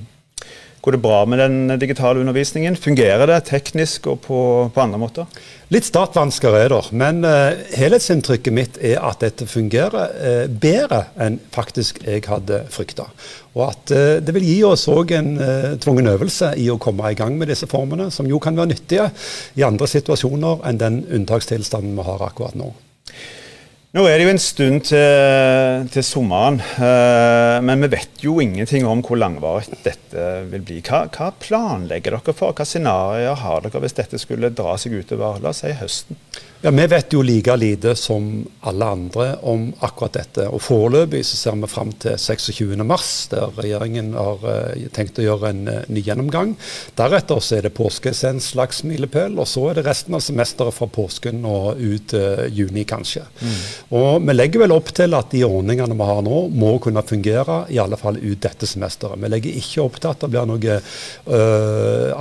Går 0.85 0.91
det 0.91 1.01
bra 1.01 1.23
med 1.25 1.39
den 1.39 1.79
digitale 1.81 2.19
undervisningen? 2.21 2.75
Fungerer 2.77 3.25
det 3.25 3.39
teknisk 3.47 4.05
og 4.11 4.19
på, 4.21 4.39
på 4.69 4.81
andre 4.83 4.99
måter? 5.01 5.39
Litt 5.73 5.87
startvansker 5.87 6.53
er 6.59 6.69
det, 6.69 6.81
men 6.93 7.23
uh, 7.25 7.57
helhetsinntrykket 7.73 8.53
mitt 8.53 8.77
er 8.77 8.99
at 9.01 9.23
dette 9.25 9.47
fungerer 9.49 10.13
uh, 10.13 10.43
bedre 10.45 11.07
enn 11.17 11.39
faktisk 11.55 12.03
jeg 12.05 12.21
hadde 12.29 12.59
frykta. 12.69 13.07
Og 13.57 13.63
at 13.65 13.95
uh, 13.97 14.21
det 14.21 14.35
vil 14.37 14.45
gi 14.45 14.59
oss 14.69 14.85
òg 14.93 15.15
en 15.17 15.31
tvungen 15.81 16.11
øvelse 16.13 16.51
i 16.61 16.69
å 16.69 16.77
komme 16.77 17.09
i 17.09 17.17
gang 17.17 17.33
med 17.39 17.49
disse 17.49 17.65
formene, 17.71 18.11
som 18.13 18.29
jo 18.29 18.37
kan 18.37 18.53
være 18.53 18.75
nyttige 18.75 19.09
i 19.57 19.65
andre 19.65 19.89
situasjoner 19.89 20.61
enn 20.69 20.83
den 20.85 21.01
unntakstilstanden 21.17 21.97
vi 21.97 22.05
har 22.11 22.29
akkurat 22.29 22.61
nå. 22.61 22.69
Nå 23.95 24.01
er 24.11 24.19
det 24.19 24.25
jo 24.25 24.31
en 24.33 24.41
stund 24.43 24.81
til, 24.89 25.85
til 25.87 26.03
sommeren, 26.03 26.57
eh, 26.59 27.61
men 27.63 27.85
vi 27.85 27.87
vet 27.93 28.25
jo 28.25 28.33
ingenting 28.43 28.83
om 28.83 28.99
hvor 28.99 29.15
langvarig 29.15 29.69
dette 29.85 30.25
vil 30.51 30.65
bli. 30.67 30.81
Hva, 30.83 31.05
hva, 31.15 31.29
planlegger 31.39 32.17
dere 32.17 32.35
for? 32.35 32.51
Hva 32.51 32.65
scenarioer 32.67 33.39
har 33.39 33.63
dere 33.63 33.79
hvis 33.85 33.95
dette 33.95 34.19
skulle 34.19 34.51
dra 34.51 34.75
seg 34.75 34.97
utover 34.99 35.39
la 35.39 35.53
oss 35.53 35.63
si 35.63 35.71
høsten? 35.79 36.19
Ja, 36.61 36.71
Vi 36.71 36.87
vet 36.87 37.13
jo 37.13 37.21
like 37.21 37.55
lite 37.55 37.95
som 37.95 38.45
alle 38.61 38.85
andre 38.85 39.35
om 39.41 39.73
akkurat 39.79 40.13
dette. 40.13 40.47
og 40.47 40.61
Foreløpig 40.61 41.21
så 41.25 41.37
ser 41.37 41.57
vi 41.61 41.67
fram 41.67 41.91
til 41.91 42.15
26.3, 42.17 43.29
der 43.29 43.51
regjeringen 43.59 44.13
har 44.17 44.41
uh, 44.41 44.87
tenkt 44.95 45.19
å 45.19 45.25
gjøre 45.25 45.51
en 45.51 45.67
uh, 45.67 45.75
ny 45.87 46.01
gjennomgang. 46.01 46.55
Deretter 46.97 47.41
så 47.43 47.59
er 47.59 47.67
det 47.67 47.73
påskeessens 47.77 48.25
en 48.25 48.41
slags 48.41 48.81
milepæl, 48.87 49.37
og 49.37 49.45
så 49.47 49.67
er 49.69 49.77
det 49.77 49.85
resten 49.85 50.15
av 50.17 50.23
semesteret 50.25 50.73
fra 50.73 50.87
påsken 50.89 51.43
og 51.45 51.77
ut 51.77 52.15
uh, 52.17 52.47
juni, 52.49 52.85
kanskje. 52.87 53.25
Mm. 53.41 53.59
Og 53.99 54.25
Vi 54.25 54.33
legger 54.35 54.65
vel 54.65 54.73
opp 54.73 54.89
til 54.95 55.13
at 55.13 55.29
de 55.35 55.43
ordningene 55.45 55.99
vi 55.99 56.09
har 56.09 56.23
nå, 56.25 56.41
må 56.49 56.77
kunne 56.81 57.05
fungere 57.05 57.65
i 57.69 57.79
alle 57.83 57.99
fall 57.99 58.17
ut 58.17 58.41
dette 58.41 58.65
semesteret. 58.65 59.19
Vi 59.21 59.31
legger 59.35 59.59
ikke 59.61 59.85
opp 59.85 59.99
til 59.99 60.13
at 60.15 60.23
det 60.23 60.31
blir 60.33 60.49
noe 60.49 60.79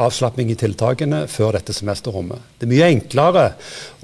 avslapping 0.05 0.50
i 0.53 0.59
tiltakene 0.59 1.25
før 1.31 1.55
dette 1.57 1.75
semesterrommet. 1.76 2.43
Det 2.59 2.67
er 2.67 2.73
mye 2.75 2.93
enklere 2.93 3.45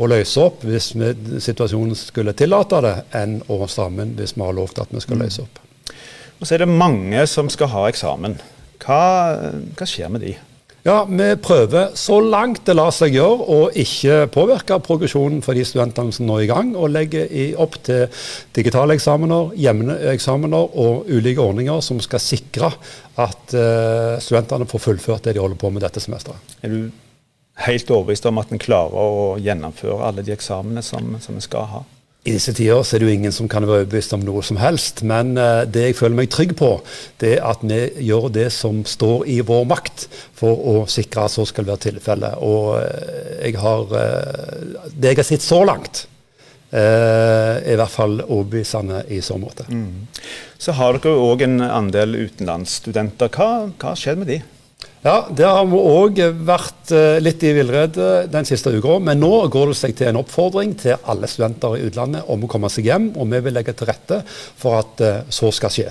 å 0.01 0.09
løse 0.09 0.30
løse 0.31 0.45
opp 0.47 0.65
hvis 0.65 0.93
vi, 0.95 1.41
situasjonen 1.41 1.97
skulle 1.99 2.35
tillate 2.37 2.81
det, 2.85 2.97
enn 3.19 3.41
å 3.49 3.67
stramme 3.67 4.05
inn 4.07 4.15
hvis 4.19 4.37
vi 4.37 4.45
har 4.45 4.55
lovt 4.55 4.79
at 4.79 4.93
vi 4.93 5.01
skal 5.01 5.19
mm. 5.19 5.25
løse 5.25 5.43
opp. 5.43 5.59
Og 6.41 6.47
Så 6.47 6.55
er 6.55 6.65
det 6.65 6.71
mange 6.71 7.27
som 7.27 7.51
skal 7.51 7.69
ha 7.75 7.89
eksamen. 7.89 8.39
Hva, 8.81 9.03
hva 9.77 9.87
skjer 9.87 10.09
med 10.09 10.23
de? 10.25 10.37
Ja, 10.83 11.05
Vi 11.05 11.37
prøver 11.37 11.91
så 11.93 12.23
langt 12.25 12.63
det 12.65 12.73
lar 12.73 12.89
seg 12.91 13.13
gjøre 13.13 13.45
å 13.53 13.59
ikke 13.77 14.31
påvirke 14.33 14.79
progresjonen 14.81 15.43
for 15.45 15.53
de 15.53 15.67
studentene 15.69 16.15
som 16.17 16.25
nå 16.25 16.39
er 16.39 16.47
i 16.47 16.49
gang, 16.49 16.71
og 16.73 16.95
legger 16.95 17.29
opp 17.61 17.77
til 17.85 18.07
digitale 18.57 18.97
eksamener, 18.97 19.53
hjemmeeksamener 19.61 20.73
og 20.81 21.11
ulike 21.11 21.45
ordninger 21.45 21.85
som 21.85 22.01
skal 22.01 22.25
sikre 22.25 22.73
at 23.21 23.53
uh, 23.53 24.17
studentene 24.25 24.71
får 24.71 24.87
fullført 24.87 25.29
det 25.29 25.37
de 25.37 25.45
holder 25.45 25.61
på 25.61 25.69
med 25.75 25.85
dette 25.85 26.01
semesteret. 26.01 26.57
Er 26.65 26.73
du 26.73 26.89
helt 27.67 27.91
overbevist 27.91 28.29
om 28.31 28.41
at 28.41 28.53
en 28.53 28.63
klarer 28.63 28.97
å 28.97 29.39
gjennomføre 29.43 30.05
alle 30.07 30.25
de 30.27 30.35
eksamene 30.35 30.83
som, 30.85 31.17
som 31.23 31.37
en 31.37 31.45
skal 31.45 31.67
ha. 31.71 31.83
I 32.21 32.35
disse 32.35 32.53
tider 32.53 32.83
så 32.85 32.97
er 32.97 33.01
det 33.01 33.07
jo 33.09 33.17
ingen 33.17 33.33
som 33.33 33.49
kan 33.49 33.65
være 33.65 33.87
overbevist 33.87 34.13
om 34.13 34.25
noe 34.27 34.43
som 34.45 34.59
helst. 34.61 35.01
Men 35.09 35.33
uh, 35.41 35.65
det 35.65 35.87
jeg 35.87 35.97
føler 35.97 36.19
meg 36.19 36.29
trygg 36.33 36.53
på, 36.59 36.75
det 37.23 37.39
er 37.39 37.47
at 37.49 37.65
vi 37.65 37.81
gjør 38.11 38.29
det 38.35 38.51
som 38.53 38.83
står 38.85 39.25
i 39.33 39.39
vår 39.47 39.65
makt 39.71 40.05
for 40.37 40.53
å 40.53 40.75
sikre 40.91 41.25
at 41.25 41.33
så 41.33 41.47
skal 41.49 41.69
være 41.71 41.87
tilfellet. 41.87 42.37
Og 42.45 42.77
uh, 42.77 43.41
jeg 43.41 43.57
har 43.63 43.89
uh, 43.89 44.87
Det 44.93 45.15
jeg 45.15 45.23
har 45.23 45.31
sett 45.33 45.47
så 45.47 45.65
langt, 45.65 46.07
er 46.71 47.65
i 47.67 47.75
hvert 47.75 47.91
fall 47.91 48.21
overbevisende 48.21 49.01
i 49.11 49.17
så 49.27 49.35
måte. 49.43 49.65
Mm. 49.75 50.07
Så 50.55 50.71
har 50.79 50.95
dere 50.95 51.19
òg 51.19 51.43
en 51.43 51.65
andel 51.67 52.15
utenlandsstudenter. 52.29 53.33
Hva 53.35 53.49
har 53.83 53.99
skjedd 53.99 54.21
med 54.21 54.31
de? 54.31 54.37
Ja, 55.01 55.31
det 55.33 55.47
har 55.49 55.65
vi 55.65 55.79
òg 55.81 56.19
vært 56.45 56.91
eh, 56.93 57.17
litt 57.25 57.41
i 57.49 57.55
villrede 57.57 58.27
den 58.29 58.45
siste 58.45 58.73
uka. 58.75 58.99
Men 59.01 59.23
nå 59.23 59.33
går 59.53 59.73
det 59.73 59.79
seg 59.79 59.95
til 59.97 60.11
en 60.11 60.21
oppfordring 60.21 60.75
til 60.83 60.99
alle 61.09 61.31
studenter 61.31 61.79
i 61.79 61.87
utlandet 61.89 62.29
om 62.29 62.45
å 62.45 62.51
komme 62.51 62.69
seg 62.73 62.91
hjem. 62.91 63.07
Og 63.17 63.31
vi 63.33 63.41
vil 63.47 63.57
legge 63.57 63.73
til 63.77 63.89
rette 63.89 64.21
for 64.29 64.77
at 64.83 65.01
eh, 65.07 65.23
så 65.33 65.49
skal 65.57 65.73
skje. 65.73 65.89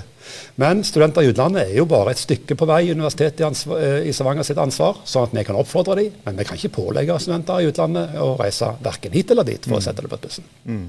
Men 0.61 0.83
studenter 0.85 1.25
i 1.25 1.31
utlandet 1.31 1.71
er 1.71 1.79
jo 1.79 1.87
bare 1.89 2.13
et 2.13 2.21
stykke 2.21 2.53
på 2.53 2.67
vei 2.69 2.83
Universitetet 2.91 3.41
i, 3.41 3.73
eh, 3.79 3.97
i 4.11 4.13
Stavanger 4.13 4.45
sitt 4.45 4.61
ansvar, 4.61 5.01
sånn 5.09 5.25
at 5.25 5.33
vi 5.33 5.47
kan 5.47 5.57
oppfordre 5.57 5.97
dem. 6.03 6.21
Men 6.27 6.37
vi 6.37 6.45
kan 6.45 6.61
ikke 6.61 6.75
pålegge 6.77 7.17
studenter 7.23 7.63
i 7.63 7.73
utlandet 7.73 8.13
å 8.21 8.35
reise 8.37 8.75
verken 8.85 9.17
hit 9.17 9.33
eller 9.33 9.47
dit, 9.49 9.65
for 9.65 9.81
å 9.81 9.85
sette 9.89 10.05
det 10.05 10.13
på 10.13 10.21
bussen. 10.21 10.45
Mm. 10.69 10.85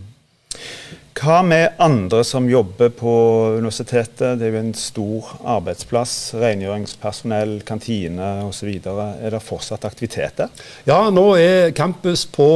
Hva 1.20 1.42
med 1.44 1.74
andre 1.84 2.22
som 2.24 2.46
jobber 2.48 2.88
på 2.96 3.10
universitetet? 3.58 4.38
Det 4.40 4.46
er 4.46 4.54
jo 4.54 4.60
en 4.62 4.70
stor 4.72 5.26
arbeidsplass. 5.52 6.14
Rengjøringspersonell, 6.40 7.58
kantine 7.68 8.30
osv. 8.46 8.70
Er 8.80 9.34
det 9.34 9.42
fortsatt 9.44 9.84
aktiviteter? 9.84 10.48
Ja, 10.88 11.02
nå 11.12 11.26
er 11.36 11.74
campus 11.76 12.24
på 12.24 12.48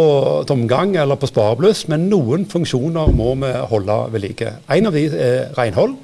tomgang 0.48 0.96
eller 0.96 1.20
på 1.20 1.28
sparebluss, 1.28 1.84
men 1.92 2.08
noen 2.08 2.48
funksjoner 2.48 3.12
må 3.12 3.34
vi 3.42 3.52
holde 3.74 3.98
ved 4.14 4.24
like. 4.24 4.54
En 4.72 4.88
av 4.88 4.96
de 4.96 5.10
er 5.12 5.52
renhold. 5.60 5.98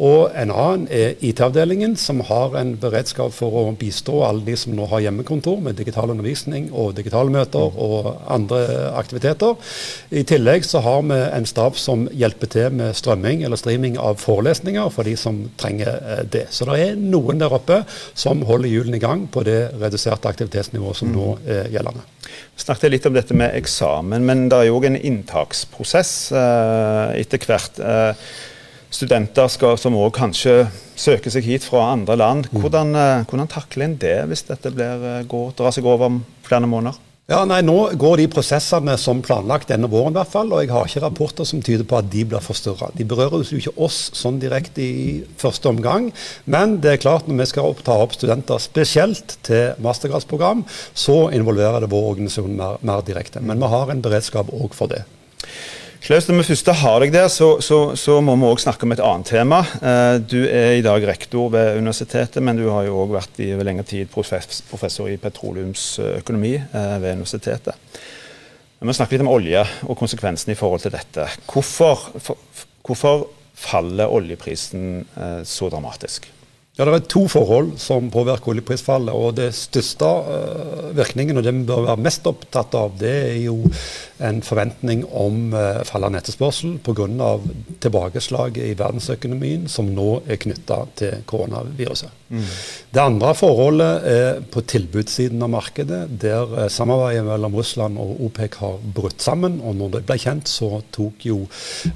Og 0.00 0.32
en 0.34 0.50
annen 0.50 0.86
er 0.90 1.18
IT-avdelingen, 1.20 1.98
som 2.00 2.22
har 2.24 2.54
en 2.56 2.72
beredskap 2.80 3.34
for 3.36 3.52
å 3.60 3.64
bistå 3.76 4.22
alle 4.24 4.40
de 4.46 4.54
som 4.56 4.72
nå 4.72 4.86
har 4.88 5.02
hjemmekontor 5.04 5.60
med 5.60 5.76
digital 5.76 6.10
undervisning 6.14 6.70
og 6.72 6.94
digitale 6.96 7.30
møter 7.30 7.76
og 7.76 8.08
andre 8.32 8.62
aktiviteter. 8.96 9.58
I 10.10 10.24
tillegg 10.26 10.64
så 10.64 10.80
har 10.82 11.04
vi 11.10 11.18
en 11.36 11.46
stab 11.48 11.76
som 11.76 12.01
hjelper 12.10 12.50
til 12.52 12.76
med 12.78 12.96
strømming 12.96 13.44
eller 13.46 13.60
streaming 13.60 13.98
av 14.00 14.20
forelesninger 14.22 14.90
for 14.94 15.08
de 15.08 15.16
som 15.18 15.42
trenger 15.60 15.90
eh, 15.98 16.22
det. 16.24 16.46
Så 16.54 16.68
det 16.68 16.78
er 16.82 17.00
noen 17.00 17.42
der 17.42 17.54
oppe 17.54 17.82
som 18.12 18.44
holder 18.48 18.72
hjulene 18.72 19.00
i 19.00 19.02
gang 19.02 19.26
på 19.32 19.44
det 19.46 19.72
reduserte 19.80 20.30
aktivitetsnivået 20.30 21.00
som 21.02 21.12
mm. 21.12 21.18
nå 21.18 21.28
er 21.46 21.68
gjeldende. 21.74 22.06
Vi 22.52 22.64
snakket 22.64 22.94
litt 22.94 23.10
om 23.10 23.16
dette 23.16 23.36
med 23.36 23.56
eksamen, 23.58 24.24
men 24.24 24.48
det 24.52 24.58
er 24.60 24.70
jo 24.70 24.78
òg 24.78 24.88
en 24.90 24.98
inntaksprosess 25.00 26.14
eh, 26.36 27.20
etter 27.20 27.46
hvert. 27.46 27.82
Eh, 27.82 28.32
studenter 28.92 29.48
skal, 29.52 29.78
som 29.80 29.96
òg 29.96 30.12
kanskje 30.16 30.66
søker 30.98 31.32
seg 31.32 31.46
hit 31.46 31.64
fra 31.66 31.86
andre 31.92 32.16
land. 32.18 32.50
Mm. 32.50 32.60
Hvordan, 32.60 32.94
eh, 32.96 33.24
hvordan 33.28 33.50
takler 33.50 33.88
en 33.88 33.96
det 33.96 34.18
hvis 34.28 34.44
dette 34.50 34.70
blir, 34.74 35.06
eh, 35.08 35.24
går, 35.24 35.54
drar 35.56 35.72
seg 35.72 35.86
over 35.86 36.06
om 36.06 36.24
flere 36.44 36.68
måneder? 36.68 36.98
Ja, 37.30 37.44
nei, 37.46 37.60
Nå 37.62 37.76
går 37.94 38.18
de 38.18 38.24
prosessene 38.32 38.96
som 38.98 39.20
planlagt 39.22 39.68
denne 39.70 39.86
våren, 39.86 40.10
i 40.10 40.18
hvert 40.18 40.32
fall, 40.32 40.50
og 40.50 40.64
jeg 40.64 40.72
har 40.74 40.88
ikke 40.88 41.02
rapporter 41.04 41.46
som 41.46 41.62
tyder 41.62 41.86
på 41.86 42.00
at 42.00 42.08
de 42.10 42.24
blir 42.26 42.42
forstyrra. 42.42 42.88
De 42.98 43.06
berører 43.06 43.46
jo 43.46 43.60
ikke 43.60 43.76
oss 43.86 44.00
sånn 44.18 44.40
direkte 44.42 44.82
i 44.82 45.14
første 45.38 45.70
omgang, 45.70 46.10
men 46.50 46.80
det 46.82 46.96
er 46.96 47.02
klart 47.04 47.30
når 47.30 47.44
vi 47.44 47.48
skal 47.52 47.78
ta 47.86 48.00
opp 48.02 48.18
studenter 48.18 48.58
spesielt 48.58 49.36
til 49.46 49.78
mastergradsprogram, 49.86 50.66
så 50.98 51.28
involverer 51.38 51.86
det 51.86 51.94
vår 51.94 52.10
organisasjon 52.16 52.58
mer, 52.58 52.82
mer 52.82 53.06
direkte. 53.06 53.40
Men 53.40 53.62
vi 53.62 53.70
har 53.70 53.94
en 53.94 54.02
beredskap 54.02 54.50
òg 54.50 54.74
for 54.74 54.90
det. 54.90 55.04
Klaus, 56.02 56.26
når 56.26 56.40
vi 56.40 56.44
først 56.48 56.68
har 56.80 56.96
deg 56.98 57.12
der, 57.14 57.28
så, 57.30 57.60
så, 57.62 57.76
så 57.94 58.16
må 58.26 58.34
vi 58.34 58.48
òg 58.48 58.58
snakke 58.58 58.88
om 58.88 58.90
et 58.90 59.00
annet 59.06 59.28
tema. 59.30 59.60
Eh, 59.78 60.16
du 60.18 60.40
er 60.50 60.72
i 60.74 60.82
dag 60.82 61.04
rektor 61.06 61.52
ved 61.54 61.76
universitetet, 61.78 62.42
men 62.42 62.58
du 62.58 62.64
har 62.72 62.88
jo 62.88 62.96
òg 63.04 63.12
vært 63.14 63.38
i 63.38 63.52
over 63.54 63.68
lengre 63.68 63.86
tid 63.86 64.10
professor 64.10 65.06
i 65.06 65.14
petroleumsøkonomi 65.22 66.56
eh, 66.58 66.96
ved 67.04 67.20
universitetet. 67.20 67.78
Vi 68.82 68.88
må 68.90 68.96
snakke 68.98 69.14
litt 69.14 69.22
om 69.22 69.30
olje 69.30 69.62
og 69.86 69.94
konsekvensene 70.00 70.56
i 70.56 70.58
forhold 70.58 70.82
til 70.82 70.96
dette. 70.96 71.28
Hvorfor, 71.46 72.08
for, 72.18 72.66
hvorfor 72.82 73.28
faller 73.54 74.10
oljeprisen 74.10 75.04
eh, 75.06 75.40
så 75.46 75.70
dramatisk? 75.70 76.26
Ja, 76.78 76.86
Det 76.86 76.92
er 76.94 77.02
to 77.04 77.26
forhold 77.28 77.74
som 77.76 78.06
påvirker 78.10 78.48
oljeprisfallet. 78.48 79.12
og 79.12 79.36
Det 79.36 79.50
største 79.54 80.04
uh, 80.04 80.96
virkningen, 80.96 81.36
og 81.36 81.44
det 81.44 81.52
vi 81.54 81.66
bør 81.68 81.84
være 81.84 82.00
mest 82.00 82.26
opptatt 82.26 82.72
av, 82.74 82.94
det 82.96 83.12
er 83.12 83.40
jo 83.44 83.58
en 84.24 84.40
forventning 84.42 85.04
om 85.12 85.52
uh, 85.52 85.84
fallende 85.84 86.22
etterspørsel 86.22 86.78
pga. 86.78 87.36
tilbakeslaget 87.80 88.70
i 88.70 88.78
verdensøkonomien 88.78 89.68
som 89.68 89.92
nå 89.92 90.22
er 90.26 90.40
knytta 90.40 90.86
til 90.96 91.20
koronaviruset. 91.26 92.21
Mm. 92.32 92.44
Det 92.94 93.00
andre 93.02 93.34
forholdet 93.36 94.06
er 94.08 94.40
på 94.52 94.62
tilbudssiden 94.68 95.42
av 95.44 95.50
markedet, 95.52 96.00
der 96.22 96.48
uh, 96.48 96.64
samarbeidet 96.72 97.26
mellom 97.26 97.56
Russland 97.58 98.00
og 98.00 98.22
OPEC 98.26 98.56
har 98.62 98.80
brutt 98.96 99.20
sammen. 99.22 99.60
og 99.60 99.76
Når 99.76 99.92
det 99.96 100.02
ble 100.08 100.16
kjent, 100.22 100.48
så 100.48 100.80
tok 100.96 101.26
jo 101.28 101.42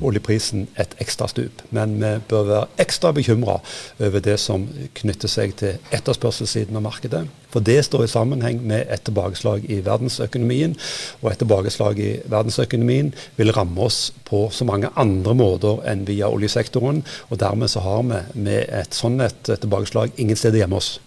oljeprisen 0.05 0.67
et 0.77 0.93
ekstra 1.03 1.29
stup. 1.33 1.65
Men 1.77 1.97
vi 2.03 2.13
bør 2.29 2.49
være 2.51 2.69
ekstra 2.85 3.15
bekymra 3.17 3.59
over 3.99 4.25
det 4.25 4.37
som 4.43 4.69
knytter 5.01 5.33
seg 5.33 5.57
til 5.57 5.97
etterspørselssiden 5.97 6.77
av 6.77 6.85
markedet. 6.85 7.25
For 7.57 7.65
det 7.65 7.79
står 7.87 8.03
i 8.05 8.11
sammenheng 8.13 8.59
med 8.69 8.91
et 8.93 9.01
tilbakeslag 9.09 9.63
i 9.73 9.79
verdensøkonomien. 9.81 10.75
Og 11.23 11.31
et 11.31 11.39
tilbakeslag 11.41 12.01
i 12.05 12.11
verdensøkonomien 12.29 13.15
vil 13.39 13.53
ramme 13.57 13.87
oss 13.87 14.11
på 14.29 14.43
så 14.53 14.67
mange 14.69 14.91
andre 15.01 15.33
måter 15.39 15.81
enn 15.89 16.05
via 16.05 16.29
oljesektoren. 16.29 17.01
Og 17.31 17.41
dermed 17.41 17.73
så 17.73 17.81
har 17.81 18.05
vi 18.05 18.21
med 18.45 18.69
et 18.69 18.93
sånn 18.93 19.17
et 19.25 19.41
tilbakeslag 19.49 20.13
ingen 20.21 20.37
steder 20.37 20.61
hjemme 20.61 20.83
oss. 20.83 20.99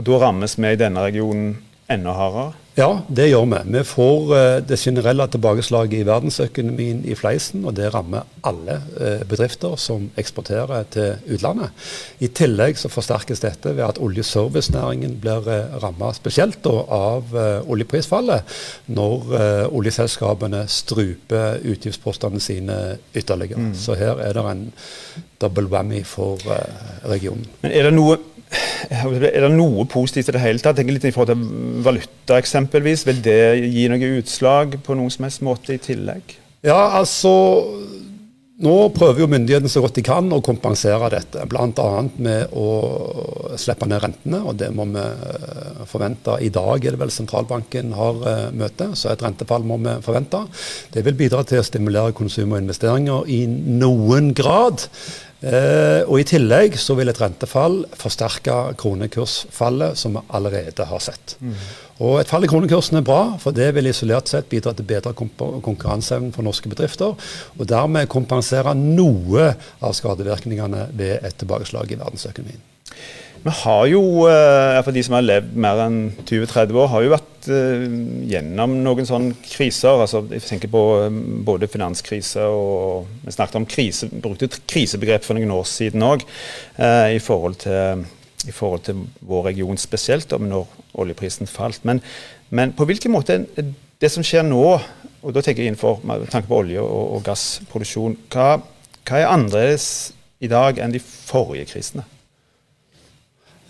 Og 0.00 0.06
da 0.08 0.22
rammes 0.24 0.56
vi 0.56 0.72
i 0.72 0.80
denne 0.80 1.04
regionen 1.04 1.58
enda 1.92 2.16
hardere? 2.16 2.56
Ja, 2.78 3.00
det 3.10 3.26
gjør 3.26 3.48
vi. 3.50 3.58
Vi 3.74 3.80
får 3.82 4.28
uh, 4.30 4.58
det 4.62 4.78
generelle 4.78 5.26
tilbakeslaget 5.32 5.98
i 5.98 6.06
verdensøkonomien 6.06 7.00
i 7.02 7.16
fleisen, 7.18 7.64
og 7.66 7.74
det 7.74 7.88
rammer 7.94 8.28
alle 8.46 8.76
uh, 8.94 9.24
bedrifter 9.26 9.74
som 9.80 10.06
eksporterer 10.20 10.86
til 10.94 11.34
utlandet. 11.34 11.74
I 12.22 12.30
tillegg 12.30 12.78
så 12.78 12.92
forsterkes 12.92 13.42
dette 13.42 13.74
ved 13.74 13.84
at 13.88 13.98
oljeservicenæringen 14.00 15.18
blir 15.20 15.48
eh, 15.50 15.76
rammet 15.82 16.18
spesielt 16.18 16.60
da, 16.64 16.76
av 16.94 17.34
uh, 17.34 17.70
oljeprisfallet, 17.70 18.56
når 18.94 19.32
oljeselskapene 19.74 20.62
struper 20.70 21.60
utgiftspostene 21.66 22.40
sine 22.42 22.76
ytterligere. 23.16 23.70
Mm. 23.70 23.74
Så 23.78 23.96
her 23.98 24.20
er 24.22 24.36
det 24.36 24.44
en 24.50 24.64
double 25.42 25.70
whammy 25.72 26.02
for 26.06 26.38
regionen. 27.08 27.46
Men 27.62 27.74
er 27.74 27.88
det 27.88 27.94
noe 27.96 28.18
er 28.90 29.46
det 29.46 29.52
noe 29.54 29.86
positivt 29.90 30.32
i 30.32 30.36
det 30.36 30.44
hele 30.44 30.62
tatt? 30.62 30.78
Tenker 30.80 30.96
litt 30.96 31.08
i 31.08 31.14
forhold 31.14 31.34
til 31.34 31.82
Valuta 31.86 32.40
eksempelvis. 32.40 33.06
Vil 33.08 33.22
det 33.24 33.40
gi 33.66 33.88
noe 33.92 34.12
utslag 34.20 34.80
på 34.84 34.98
noen 34.98 35.12
som 35.14 35.28
helst 35.28 35.44
måte 35.46 35.76
i 35.76 35.82
tillegg? 35.82 36.36
Ja, 36.66 36.98
altså 36.98 37.32
nå 38.60 38.74
prøver 38.92 39.22
jo 39.22 39.28
myndighetene 39.32 39.70
så 39.72 39.80
godt 39.80 39.96
de 39.96 40.02
kan 40.04 40.26
å 40.36 40.42
kompensere 40.44 41.08
dette, 41.14 41.46
bl.a. 41.48 41.86
med 42.20 42.52
å 42.52 42.66
slippe 43.56 43.88
ned 43.88 44.02
rentene. 44.04 44.42
og 44.44 44.58
Det 44.60 44.68
må 44.76 44.84
vi 44.90 45.00
eh, 45.00 45.80
forvente. 45.88 46.36
I 46.44 46.50
dag 46.52 46.84
er 46.84 46.92
det 46.92 47.00
vel 47.00 47.14
sentralbanken 47.14 47.94
har 47.96 48.20
uh, 48.20 48.50
møte, 48.52 48.90
så 49.00 49.14
et 49.14 49.24
rentefall 49.24 49.64
må 49.64 49.80
vi 49.80 49.96
forvente. 50.04 50.42
Det 50.92 51.06
vil 51.06 51.16
bidra 51.16 51.40
til 51.48 51.62
å 51.62 51.64
stimulere 51.64 52.16
konsum 52.16 52.52
og 52.52 52.60
investeringer 52.60 53.32
i 53.32 53.46
noen 53.48 54.34
grad. 54.36 54.84
Eh, 55.40 56.02
og 56.04 56.18
I 56.20 56.26
tillegg 56.28 56.74
så 56.76 56.92
vil 56.98 57.08
et 57.08 57.20
rentefall 57.20 57.78
forsterke 57.96 58.74
kronekursfallet 58.80 59.96
som 59.96 60.18
vi 60.18 60.24
allerede 60.36 60.84
har 60.84 61.00
sett. 61.00 61.36
Mm. 61.40 61.54
Og 62.04 62.20
Et 62.20 62.28
fall 62.28 62.44
i 62.44 62.48
kronekursen 62.48 62.96
er 63.00 63.04
bra, 63.04 63.36
for 63.40 63.56
det 63.56 63.70
vil 63.76 63.88
isolert 63.88 64.28
sett 64.28 64.48
bidra 64.48 64.72
til 64.76 64.88
bedre 64.88 65.12
konkurranseevnen 65.16 66.32
for 66.32 66.44
norske 66.44 66.68
bedrifter, 66.68 67.16
og 67.58 67.68
dermed 67.68 68.08
kompensere 68.08 68.74
noe 68.76 69.54
av 69.80 69.96
skadevirkningene 69.96 70.88
ved 70.96 71.24
et 71.24 71.36
tilbakeslag 71.40 71.92
i 71.92 72.00
verdensøkonomien. 72.00 72.60
Vi 73.40 73.52
har 73.62 73.86
jo, 73.88 74.00
eh, 74.28 74.78
for 74.84 74.92
de 74.92 75.02
som 75.02 75.14
har 75.16 75.24
levd 75.24 75.54
mer 75.56 75.78
enn 75.86 76.00
20-30 76.28 76.76
år, 76.76 76.88
har 76.92 77.04
jo 77.04 77.12
vært 77.14 77.46
uh, 77.48 77.84
gjennom 78.28 78.74
noen 78.84 79.08
sånne 79.08 79.32
kriser. 79.46 80.02
altså 80.02 80.26
Jeg 80.28 80.44
tenker 80.44 80.68
på 80.68 80.82
um, 81.06 81.40
både 81.46 81.70
finanskrise 81.72 82.44
og 82.44 83.08
Vi 83.24 83.32
snakket 83.32 83.56
om 83.56 83.64
krise, 83.64 84.10
brukte 84.12 84.50
krisebegrep 84.68 85.24
for 85.24 85.40
noen 85.40 85.54
år 85.56 85.64
siden 85.64 86.04
òg, 86.04 86.26
i, 86.76 87.16
i, 87.16 87.22
forhold 87.22 88.84
til 88.84 89.02
vår 89.24 89.48
region 89.48 89.80
spesielt, 89.80 90.36
om 90.36 90.44
når 90.50 90.68
oljeprisen 91.00 91.48
falt. 91.48 91.80
Men, 91.88 92.04
men 92.50 92.76
på 92.76 92.84
hvilken 92.84 93.16
måte 93.16 93.40
det 93.56 94.12
som 94.12 94.24
skjer 94.24 94.44
nå, 94.44 94.66
og 95.20 95.32
da 95.32 95.40
tenker 95.40 95.64
jeg 95.64 95.72
innenfor 95.72 96.04
med 96.04 96.28
tanke 96.28 96.48
på 96.48 96.60
olje- 96.60 96.84
og, 96.84 97.16
og 97.16 97.24
gassproduksjon, 97.24 98.20
hva, 98.32 98.52
hva 99.08 99.16
er 99.16 99.32
annerledes 99.32 100.10
i 100.44 100.48
dag 100.52 100.76
enn 100.76 100.92
de 100.92 101.00
forrige 101.00 101.72
krisene? 101.72 102.04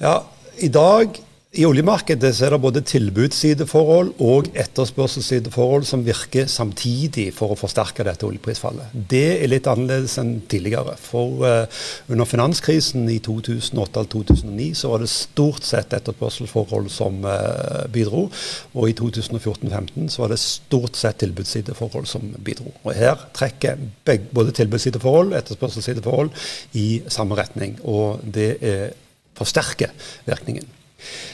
Ja, 0.00 0.22
i 0.56 0.68
dag 0.72 1.18
i 1.50 1.64
oljemarkedet 1.66 2.30
så 2.32 2.46
er 2.46 2.54
det 2.54 2.60
både 2.62 2.80
tilbudssideforhold 2.86 4.12
og 4.24 4.46
etterspørselssideforhold 4.62 5.82
som 5.84 6.04
virker 6.06 6.46
samtidig 6.48 7.26
for 7.36 7.52
å 7.52 7.58
forsterke 7.58 8.06
dette 8.06 8.24
oljeprisfallet. 8.24 8.94
Det 8.94 9.42
er 9.42 9.50
litt 9.50 9.68
annerledes 9.68 10.14
enn 10.22 10.30
tidligere. 10.48 10.94
For 11.02 11.42
uh, 11.42 11.82
under 12.08 12.30
finanskrisen 12.30 13.10
i 13.12 13.18
2008-2009 13.26 14.70
så 14.78 14.94
var 14.94 15.04
det 15.04 15.10
stort 15.12 15.68
sett 15.68 15.98
etterspørselsforhold 15.98 16.88
som 16.94 17.20
uh, 17.26 17.84
bidro. 17.92 18.28
Og 18.72 18.94
i 18.94 18.96
2014-2015 19.02 20.08
så 20.14 20.24
var 20.24 20.32
det 20.32 20.40
stort 20.40 20.96
sett 21.02 21.20
tilbudssideforhold 21.26 22.08
som 22.08 22.30
bidro. 22.40 22.72
Og 22.86 22.94
her 22.96 23.28
trekker 23.36 23.84
begge, 24.08 24.30
både 24.32 24.56
tilbudssideforhold 24.62 25.34
og 25.34 25.38
etterspørselssideforhold 25.42 26.32
i 26.78 26.88
samme 27.10 27.42
retning. 27.42 27.76
Og 27.84 28.22
det 28.24 28.52
er 28.62 28.92
forsterker 29.40 29.94
virkningen. 30.28 30.68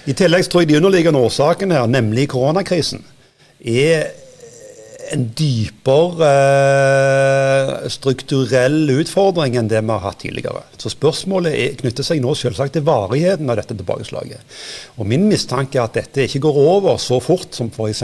I 0.06 0.14
tillegg 0.14 0.46
tror 0.46 0.62
jeg 0.62 0.70
de 0.70 0.78
underliggende 0.78 1.20
årsakene 1.26 1.82
nemlig 1.90 2.28
koronakrisen, 2.30 3.02
er 3.60 4.12
en 5.14 5.26
dypere 5.38 6.30
uh, 6.30 7.88
strukturell 7.92 8.90
utfordring 8.96 9.56
enn 9.58 9.70
det 9.70 9.82
vi 9.82 9.92
har 9.92 10.02
hatt 10.04 10.20
tidligere. 10.24 10.64
Så 10.80 10.92
Spørsmålet 10.92 11.54
er, 11.56 11.74
knytter 11.80 12.06
seg 12.06 12.22
nå 12.22 12.34
selvsagt 12.38 12.76
til 12.76 12.84
varigheten 12.86 13.50
av 13.50 13.58
dette 13.60 13.76
tilbakeslaget. 13.76 14.56
Og 14.96 15.08
Min 15.08 15.26
mistanke 15.30 15.78
er 15.78 15.86
at 15.86 15.96
dette 15.98 16.26
ikke 16.26 16.42
går 16.46 16.60
over 16.62 17.00
så 17.02 17.18
fort 17.22 17.56
som 17.56 17.70
f.eks. 17.70 18.02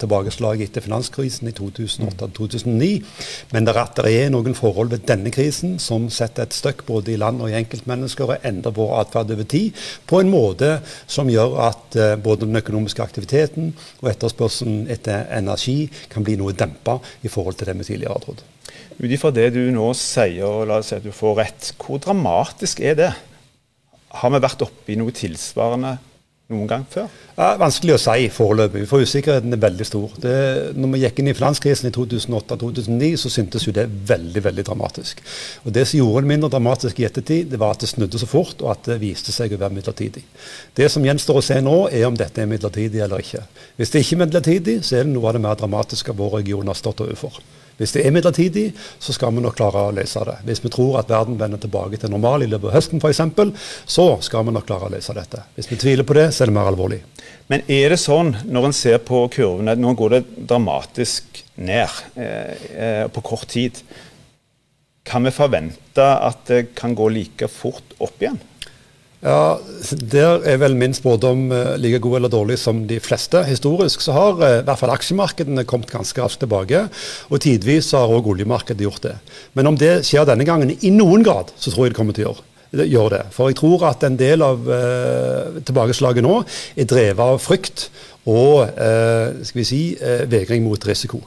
tilbakeslaget 0.00 0.68
etter 0.68 0.84
finanskrisen 0.84 1.50
i 1.50 1.54
2008-2009, 1.56 2.90
men 3.54 3.68
det 3.68 3.76
er 4.10 4.32
noen 4.32 4.56
forhold 4.56 4.92
ved 4.92 5.06
denne 5.08 5.32
krisen 5.34 5.78
som 5.82 6.08
setter 6.12 6.46
et 6.46 6.56
støkk 6.56 6.84
både 6.88 7.14
i 7.14 7.18
land 7.20 7.42
og 7.42 7.50
i 7.50 7.56
enkeltmennesker 7.58 8.34
og 8.34 8.46
endrer 8.46 8.74
vår 8.76 8.92
atferd 9.00 9.32
over 9.34 9.48
tid 9.48 9.86
på 10.10 10.20
en 10.20 10.30
måte 10.32 10.76
som 11.06 11.30
gjør 11.30 11.56
at 11.68 11.98
uh, 11.98 12.14
både 12.20 12.48
den 12.48 12.60
økonomiske 12.60 13.02
aktiviteten 13.04 13.72
og 14.02 14.10
etterspørselen 14.12 14.84
etter 14.92 15.28
energi 15.34 15.88
kan 16.12 16.26
bli 16.26 16.36
noe 16.40 16.43
noe 16.44 16.56
dempa 16.56 17.00
i 17.24 17.32
forhold 17.32 17.58
til 17.58 17.70
det 17.70 17.78
vi 17.80 17.88
tidligere 17.90 18.14
har 18.14 18.24
trodd. 18.24 18.44
Ut 19.00 19.10
ifra 19.10 19.32
det 19.34 19.50
du 19.56 19.62
nå 19.74 19.90
sier, 19.98 20.44
og 20.46 20.68
la 20.70 20.78
oss 20.78 20.92
si 20.92 20.98
at 20.98 21.04
du 21.04 21.12
får 21.14 21.38
rett, 21.40 21.70
hvor 21.80 22.02
dramatisk 22.02 22.84
er 22.84 22.98
det? 23.00 23.12
Har 24.14 24.30
vi 24.30 24.44
vært 24.44 24.62
oppe 24.62 24.94
i 24.94 24.98
noe 25.00 25.14
tilsvarende 25.14 25.96
noen 26.54 26.70
gang 26.70 26.84
før? 26.90 27.12
Ja, 27.34 27.48
vanskelig 27.58 27.96
å 27.96 27.98
si 27.98 28.28
foreløpig, 28.30 28.84
for 28.86 29.02
usikkerheten 29.02 29.56
er 29.56 29.62
veldig 29.62 29.86
stor. 29.88 30.12
Det, 30.22 30.34
når 30.78 30.92
vi 30.92 31.00
gikk 31.02 31.16
inn 31.18 31.30
i 31.32 31.34
finanskrisen 31.34 31.88
i 31.88 31.94
2008-2009, 31.96 33.08
så 33.18 33.32
syntes 33.34 33.66
jo 33.66 33.74
det 33.74 33.88
veldig 34.10 34.44
veldig 34.44 34.64
dramatisk. 34.68 35.22
Og 35.64 35.74
Det 35.74 35.82
som 35.90 35.98
gjorde 35.98 36.22
det 36.22 36.30
mindre 36.30 36.52
dramatisk 36.54 37.02
i 37.02 37.08
ettertid, 37.08 37.50
det 37.50 37.58
var 37.58 37.74
at 37.74 37.82
det 37.82 37.90
snudde 37.90 38.22
så 38.22 38.30
fort, 38.30 38.62
og 38.62 38.70
at 38.76 38.86
det 38.86 39.00
viste 39.02 39.34
seg 39.34 39.56
å 39.56 39.58
være 39.64 39.74
midlertidig. 39.80 40.22
Det 40.78 40.86
som 40.92 41.02
gjenstår 41.04 41.42
å 41.42 41.44
se 41.48 41.58
nå, 41.58 41.76
er 41.90 42.06
om 42.06 42.14
dette 42.18 42.42
er 42.44 42.50
midlertidig 42.50 43.02
eller 43.02 43.26
ikke. 43.26 43.42
Hvis 43.80 43.90
det 43.90 44.04
ikke 44.04 44.20
er 44.20 44.24
midlertidig, 44.26 44.78
så 44.86 45.00
er 45.00 45.08
det 45.08 45.16
noe 45.16 45.32
av 45.32 45.34
det 45.34 45.42
mer 45.42 45.58
dramatiske 45.58 46.14
vår 46.14 46.38
region 46.38 46.70
har 46.70 46.78
stått 46.78 47.02
overfor. 47.02 47.42
Hvis 47.78 47.94
det 47.96 48.04
er 48.06 48.14
midlertidig, 48.14 48.68
så 49.02 49.14
skal 49.16 49.34
vi 49.34 49.42
nok 49.42 49.56
klare 49.58 49.88
å 49.88 49.94
løse 49.94 50.22
det. 50.28 50.36
Hvis 50.46 50.62
vi 50.62 50.70
tror 50.70 51.00
at 51.00 51.10
verden 51.10 51.38
vender 51.40 51.58
tilbake 51.62 51.98
til 51.98 52.12
normal 52.12 52.44
i 52.44 52.48
løpet 52.50 52.70
av 52.70 52.76
høsten 52.76 53.02
f.eks., 53.02 53.22
så 53.96 54.06
skal 54.22 54.46
vi 54.46 54.54
nok 54.54 54.68
klare 54.68 54.88
å 54.88 54.94
løse 54.94 55.16
dette. 55.16 55.42
Hvis 55.56 55.70
vi 55.72 55.80
tviler 55.82 56.06
på 56.06 56.16
det, 56.18 56.28
så 56.34 56.44
er 56.44 56.52
det 56.52 56.56
mer 56.56 56.70
alvorlig. 56.70 57.00
Men 57.50 57.66
er 57.68 57.92
det 57.92 58.00
sånn, 58.00 58.32
når 58.46 58.70
en 58.70 58.76
ser 58.76 59.02
på 59.04 59.24
kurvene, 59.34 59.74
nå 59.76 59.94
går 59.98 60.14
det 60.14 60.22
dramatisk 60.48 61.42
ned 61.60 61.98
eh, 62.14 62.66
eh, 62.72 63.04
på 63.12 63.24
kort 63.26 63.50
tid. 63.52 63.82
Kan 65.04 65.26
vi 65.26 65.34
forvente 65.34 66.04
at 66.04 66.46
det 66.48 66.70
kan 66.78 66.94
gå 66.96 67.10
like 67.12 67.50
fort 67.52 67.98
opp 67.98 68.22
igjen? 68.22 68.38
Ja, 69.24 69.56
Der 70.12 70.42
er 70.44 70.58
vel 70.60 70.76
min 70.76 70.94
spådom 70.96 71.50
uh, 71.52 71.76
like 71.80 71.98
god 71.98 72.16
eller 72.18 72.28
dårlig 72.28 72.58
som 72.60 72.82
de 72.88 73.00
fleste. 73.00 73.40
Historisk 73.48 74.04
så 74.04 74.12
har 74.12 74.40
uh, 74.40 74.48
i 74.60 74.64
hvert 74.66 74.80
fall 74.80 74.92
aksjemarkedene 74.92 75.64
kommet 75.64 75.92
ganske 75.92 76.20
raskt 76.20 76.44
tilbake. 76.44 76.86
Og 77.32 77.40
tidvis 77.40 77.92
har 77.96 78.12
òg 78.12 78.28
oljemarkedet 78.34 78.84
gjort 78.84 79.04
det. 79.04 79.14
Men 79.56 79.72
om 79.72 79.78
det 79.80 80.02
skjer 80.04 80.28
denne 80.28 80.44
gangen 80.44 80.74
i 80.76 80.92
noen 80.92 81.24
grad, 81.24 81.54
så 81.56 81.72
tror 81.72 81.86
jeg 81.86 81.94
det 81.94 82.00
kommer 82.02 82.16
til 82.16 82.28
å 82.28 82.34
gjøre 82.34 82.50
gjør 82.82 83.12
det. 83.12 83.22
For 83.34 83.50
jeg 83.50 83.58
tror 83.60 83.86
at 83.90 84.04
en 84.06 84.16
del 84.18 84.42
av 84.42 84.66
eh, 84.66 85.60
tilbakeslaget 85.66 86.26
nå 86.26 86.40
er 86.74 86.88
drevet 86.90 87.22
av 87.22 87.38
frykt 87.42 87.88
og 88.30 88.64
eh, 88.66 89.44
skal 89.44 89.60
vi 89.60 89.68
si, 89.68 89.82
eh, 90.00 90.24
vegring 90.30 90.64
mot 90.64 90.88
risiko. 90.88 91.20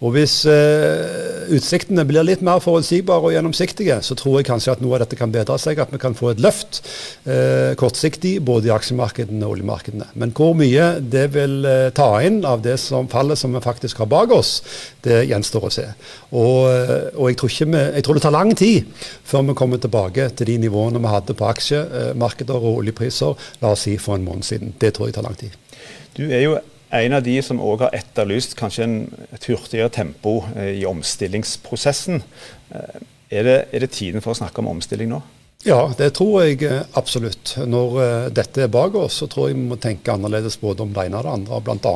Og 0.00 0.14
Hvis 0.14 0.46
eh, 0.48 1.52
utsiktene 1.52 2.06
blir 2.08 2.24
litt 2.24 2.40
mer 2.44 2.62
forutsigbare 2.64 3.28
og 3.28 3.34
gjennomsiktige, 3.34 3.98
så 4.00 4.14
tror 4.16 4.38
jeg 4.38 4.46
kanskje 4.48 4.72
at 4.72 4.80
noe 4.80 4.96
av 4.96 5.02
dette 5.02 5.18
kan 5.18 5.32
bedre 5.32 5.58
seg. 5.60 5.82
At 5.82 5.92
vi 5.92 6.00
kan 6.00 6.16
få 6.16 6.30
et 6.32 6.40
løft 6.40 6.80
eh, 7.28 7.76
kortsiktig 7.80 8.38
både 8.48 8.70
i 8.70 8.72
aksjemarkedene 8.72 9.44
og 9.44 9.58
oljemarkedene. 9.58 10.08
Men 10.16 10.32
hvor 10.36 10.56
mye 10.56 10.88
det 11.04 11.26
vil 11.36 11.68
eh, 11.68 11.90
ta 11.96 12.08
inn 12.24 12.40
av 12.48 12.64
det 12.64 12.78
som 12.80 13.10
fallet 13.12 13.36
som 13.36 13.52
vi 13.52 13.60
faktisk 13.60 14.00
har 14.00 14.08
bak 14.08 14.32
oss, 14.32 14.54
det 15.04 15.26
gjenstår 15.28 15.68
å 15.68 15.74
se. 15.76 15.86
Og, 16.32 16.56
og 17.20 17.28
jeg, 17.28 17.36
tror 17.42 17.52
vi, 17.60 17.84
jeg, 17.84 18.06
tror 18.06 18.16
det 18.16 18.24
tar 18.24 18.36
lang 18.38 18.56
tid 18.56 18.88
før 19.28 19.50
vi 19.50 19.60
kommer 19.60 19.84
tilbake 19.84 20.30
til 20.32 20.48
de 20.48 20.58
nivåene 20.64 21.02
vi 21.02 21.12
hadde 21.12 21.36
på 21.36 21.50
aksjemarkeder 21.52 22.56
og 22.56 22.86
oljepriser 22.86 23.50
la 23.60 23.76
oss 23.76 23.84
si 23.84 24.00
for 24.00 24.16
en 24.16 24.24
måned 24.24 24.48
siden. 24.48 24.72
Det 24.80 24.94
tror 24.96 25.10
jeg 25.10 25.20
tar 25.20 25.28
lang 25.28 25.36
tid. 25.36 25.60
Du 26.16 26.24
er 26.24 26.46
jo 26.46 26.56
en 26.98 27.12
av 27.14 27.22
de 27.22 27.36
som 27.44 27.60
òg 27.62 27.84
har 27.86 27.96
etterlyst 27.96 28.56
kanskje 28.58 28.86
en, 28.86 28.96
et 29.30 29.46
hurtigere 29.50 29.92
tempo 29.94 30.40
eh, 30.56 30.80
i 30.80 30.86
omstillingsprosessen. 30.88 32.22
Eh, 32.74 33.02
er 33.30 33.46
det, 33.46 33.58
er 33.70 33.84
det 33.84 33.92
tiden 33.94 34.24
for 34.24 34.34
å 34.34 34.40
snakke 34.40 34.62
om 34.62 34.72
omstilling 34.72 35.12
nå? 35.12 35.20
Ja, 35.60 35.90
det 35.92 36.14
tror 36.16 36.38
jeg 36.40 36.62
eh, 36.64 36.86
absolutt. 36.96 37.50
Når 37.68 37.96
uh, 38.00 38.28
dette 38.32 38.62
er 38.64 38.70
bak 38.72 38.94
oss, 38.96 39.18
så 39.20 39.26
tror 39.28 39.50
jeg 39.50 39.58
vi 39.58 39.66
må 39.68 39.76
tenke 39.76 40.14
annerledes 40.14 40.56
både 40.56 40.86
om 40.86 40.94
det 40.96 41.04
ene 41.04 41.20
og 41.20 41.26
det 41.26 41.34
andre. 41.34 41.58
Bl.a. 41.66 41.92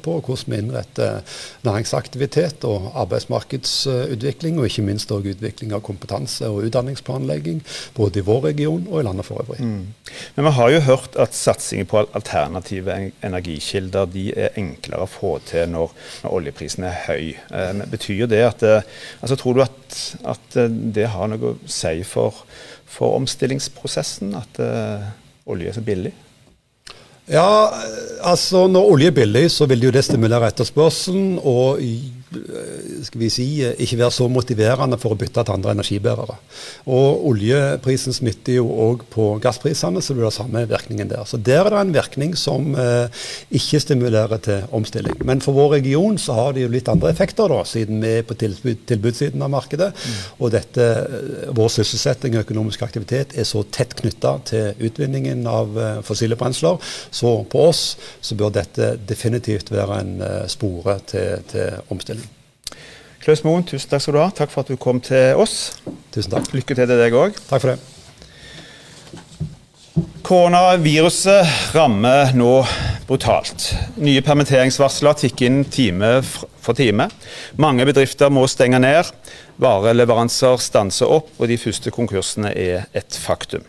På, 0.00 0.14
hvordan 0.24 0.54
vi 0.54 0.60
innretter 0.62 1.36
næringsaktivitet 1.68 2.64
og 2.64 2.88
arbeidsmarkedsutvikling, 3.02 4.56
og 4.56 4.70
ikke 4.70 4.86
minst 4.88 5.12
også 5.12 5.34
utvikling 5.34 5.76
av 5.76 5.84
kompetanse 5.84 6.48
og 6.48 6.64
utdanningsplanlegging, 6.70 7.60
både 7.92 8.22
i 8.22 8.24
vår 8.24 8.40
region 8.48 8.88
og 8.88 9.02
i 9.02 9.04
landet 9.04 9.28
for 9.28 9.44
øvrig. 9.44 9.60
Mm. 9.60 9.84
Men 10.38 10.48
vi 10.48 10.56
har 10.56 10.72
jo 10.72 10.82
hørt 10.88 11.20
at 11.20 11.36
satsinger 11.36 11.90
på 11.90 12.06
alternative 12.06 12.96
energikilder 13.20 14.08
de 14.16 14.30
er 14.32 14.56
enklere 14.56 15.04
å 15.04 15.12
få 15.12 15.36
til 15.44 15.68
når, 15.76 15.92
når 16.24 16.38
oljeprisen 16.40 16.88
er 16.88 17.02
høy. 17.04 17.34
Men 17.52 17.84
betyr 17.92 18.30
det 18.32 18.46
at 18.48 18.64
altså, 18.64 19.36
Tror 19.36 19.58
du 19.58 19.60
at, 19.64 19.96
at 20.24 20.56
det 20.94 21.10
har 21.12 21.28
noe 21.28 21.52
å 21.52 21.58
si 21.68 21.98
for 22.08 22.46
for 22.94 23.16
omstillingsprosessen 23.18 24.34
at 24.38 24.60
uh, 24.62 25.08
olje 25.50 25.72
er 25.72 25.76
så 25.76 25.82
billig? 25.84 26.14
Ja, 27.30 27.72
altså 28.22 28.66
når 28.68 28.90
olje 28.94 29.10
er 29.10 29.16
billig, 29.16 29.46
så 29.50 29.66
vil 29.66 29.86
jo 29.86 29.92
det 29.94 30.04
stimulere 30.04 30.50
etterspørselen. 30.52 31.38
Og 31.40 31.80
Eh, 31.80 32.23
skal 33.04 33.20
vi 33.20 33.30
si, 33.32 33.46
eh, 33.64 33.74
ikke 33.84 33.98
være 34.00 34.14
så 34.14 34.28
motiverende 34.32 34.98
for 35.00 35.14
å 35.14 35.18
bytte 35.18 35.44
til 35.44 35.54
andre 35.54 35.74
energibærere. 35.74 36.36
Og 36.86 37.26
Oljeprisen 37.30 38.16
smitter 38.16 38.58
jo 38.58 38.68
òg 38.68 39.04
på 39.12 39.28
gassprisene, 39.42 40.02
så 40.02 40.14
det 40.14 40.20
blir 40.22 40.34
samme 40.34 40.64
virkningen 40.68 41.10
der. 41.10 41.24
Så 41.24 41.42
Der 41.44 41.66
er 41.66 41.70
det 41.70 41.80
en 41.80 41.94
virkning 41.94 42.36
som 42.36 42.74
eh, 42.74 43.08
ikke 43.52 43.80
stimulerer 43.80 44.40
til 44.42 44.62
omstilling. 44.72 45.16
Men 45.24 45.40
for 45.40 45.52
vår 45.52 45.78
region 45.78 46.18
så 46.18 46.36
har 46.38 46.52
det 46.52 46.64
jo 46.64 46.72
litt 46.72 46.88
andre 46.88 47.10
effekter, 47.10 47.48
da, 47.48 47.62
siden 47.64 48.02
vi 48.02 48.18
er 48.18 48.26
på 48.26 48.36
tilbud, 48.38 48.86
tilbudssiden 48.86 49.42
av 49.42 49.50
markedet. 49.50 49.92
Mm. 49.94 50.20
Og 50.40 50.54
dette, 50.54 50.82
eh, 50.82 51.50
vår 51.54 51.72
sysselsetting 51.78 52.36
og 52.36 52.44
økonomisk 52.44 52.82
aktivitet 52.82 53.36
er 53.38 53.48
så 53.48 53.64
tett 53.70 53.94
knytta 54.00 54.36
til 54.50 54.86
utvinningen 54.88 55.46
av 55.46 55.78
eh, 55.78 56.00
fossile 56.06 56.38
brensler. 56.40 56.78
Så 57.10 57.36
på 57.50 57.68
oss 57.68 57.84
så 58.20 58.36
bør 58.38 58.54
dette 58.54 58.94
definitivt 59.08 59.72
være 59.74 60.00
en 60.00 60.14
eh, 60.22 60.46
spore 60.50 60.98
til, 61.10 61.44
til 61.50 61.82
omstilling. 61.92 62.23
Klaus 63.24 63.40
Moen, 63.40 63.62
tusen 63.64 63.88
takk 63.88 64.02
skal 64.04 64.12
du 64.12 64.20
ha. 64.20 64.28
Takk 64.36 64.50
for 64.52 64.60
at 64.66 64.68
du 64.68 64.76
kom 64.76 64.98
til 65.00 65.38
oss. 65.40 65.78
Tusen 66.12 66.34
takk. 66.34 66.50
Lykke 66.52 66.76
til 66.76 66.90
til 66.90 66.98
deg 67.00 67.14
òg. 67.16 67.38
Takk 67.48 67.62
for 67.62 67.72
det. 67.72 67.78
Koronaviruset 70.24 71.72
rammer 71.72 72.34
nå 72.36 72.52
brutalt. 73.08 73.70
Nye 73.96 74.20
permitteringsvarsler 74.24 75.16
tikker 75.22 75.48
inn 75.48 75.64
time 75.72 76.18
for 76.24 76.76
time. 76.76 77.08
Mange 77.56 77.88
bedrifter 77.88 78.28
må 78.28 78.44
stenge 78.44 78.82
ned. 78.84 79.08
Vareleveranser 79.56 80.60
stanser 80.60 81.16
opp, 81.16 81.32
og 81.40 81.48
de 81.48 81.56
første 81.60 81.96
konkursene 81.96 82.52
er 82.52 82.90
et 82.92 83.16
faktum. 83.24 83.64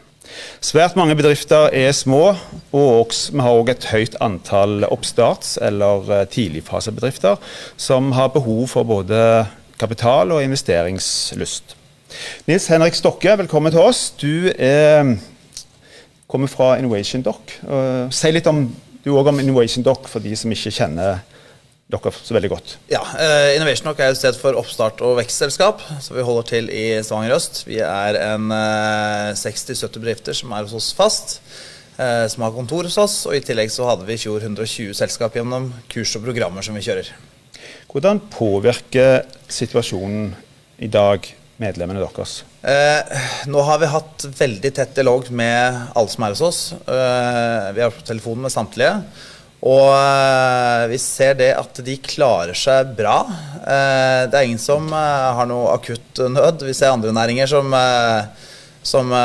Svært 0.63 0.95
mange 0.99 1.15
bedrifter 1.15 1.69
er 1.73 1.91
små, 1.95 2.35
og 2.75 3.13
vi 3.31 3.41
har 3.43 3.59
òg 3.59 3.71
et 3.71 3.87
høyt 3.91 4.17
antall 4.23 4.85
oppstarts- 4.89 5.57
eller 5.61 6.09
eh, 6.11 6.25
tidligfasebedrifter 6.27 7.39
som 7.77 8.11
har 8.17 8.33
behov 8.33 8.67
for 8.71 8.83
både 8.83 9.45
kapital 9.79 10.31
og 10.31 10.43
investeringslyst. 10.43 11.75
Nils 12.47 12.67
Henrik 12.71 12.95
Stokke, 12.95 13.37
velkommen 13.37 13.71
til 13.71 13.81
oss. 13.81 14.09
Du 14.21 14.51
er, 14.55 15.15
kommer 16.27 16.47
fra 16.47 16.75
Innovation 16.79 17.23
Doc. 17.25 17.57
Si 18.15 18.31
litt 18.31 18.47
om 18.47 18.67
du 19.05 19.11
også 19.13 19.29
om 19.29 19.39
Innovation 19.39 19.83
Doc 19.85 20.07
for 20.09 20.23
de 20.23 20.35
som 20.37 20.53
ikke 20.53 20.73
kjenner 20.73 21.19
dere 21.85 22.11
så 22.17 22.33
veldig 22.33 22.49
godt? 22.49 22.71
Ja, 22.89 23.03
uh, 23.03 23.51
Innovation 23.53 23.91
Dock 23.91 24.01
er 24.01 24.09
et 24.09 24.17
sted 24.17 24.37
for 24.41 24.57
oppstart- 24.57 25.03
og 25.05 25.19
vekstselskap. 25.19 25.83
Så 26.01 26.15
vi 26.15 26.25
holder 26.25 26.47
til 26.49 26.69
i 26.73 26.85
Stavanger 27.05 27.35
øst. 27.37 27.61
Vi 27.67 27.77
er 27.77 28.17
en 28.33 28.49
eh, 28.53 29.35
60-70 29.37 29.99
bedrifter 29.99 30.37
som 30.37 30.53
er 30.55 30.65
hos 30.65 30.73
oss 30.73 30.91
fast. 30.97 31.37
Uh, 31.95 32.25
som 32.27 32.43
har 32.43 32.55
kontor 32.55 32.89
hos 32.89 32.97
oss. 32.99 33.19
Og 33.29 33.37
i 33.37 33.43
tillegg 33.45 33.69
så 33.71 33.85
hadde 33.87 34.07
vi 34.07 34.17
i 34.17 34.23
fjor 34.23 34.41
120 34.41 34.97
selskap 34.97 35.37
gjennom 35.37 35.69
kurs 35.91 36.15
og 36.17 36.25
programmer 36.25 36.65
som 36.65 36.75
vi 36.75 36.83
kjører. 36.87 37.13
Hvordan 37.93 38.19
påvirker 38.33 39.21
situasjonen 39.47 40.33
i 40.83 40.89
dag 40.91 41.29
medlemmene 41.61 42.01
deres? 42.01 42.41
nå 43.45 43.61
har 43.61 43.77
vi 43.77 43.87
hatt 43.93 44.23
veldig 44.39 44.71
tett 44.73 44.95
dialog 44.97 45.27
med 45.29 45.91
alle 45.93 46.09
som 46.09 46.23
er 46.25 46.33
hos 46.33 46.41
oss. 46.41 46.61
vi 46.81 47.83
har 47.83 47.93
på 47.93 48.01
telefonen 48.09 48.47
med 48.47 48.51
samtlige. 48.51 48.95
Og 49.65 49.89
eh, 49.89 50.85
vi 50.91 50.97
ser 51.01 51.37
det 51.39 51.51
at 51.57 51.79
de 51.85 51.97
klarer 51.97 52.57
seg 52.57 52.91
bra. 52.97 53.17
Eh, 53.65 54.25
det 54.29 54.37
er 54.37 54.45
ingen 54.45 54.61
som 54.61 54.85
eh, 54.93 55.29
har 55.39 55.49
noe 55.49 55.73
akutt 55.73 56.21
nød. 56.29 56.67
Vi 56.67 56.75
ser 56.77 56.93
andre 56.93 57.13
næringer 57.15 57.49
som, 57.49 57.73
som, 58.85 59.15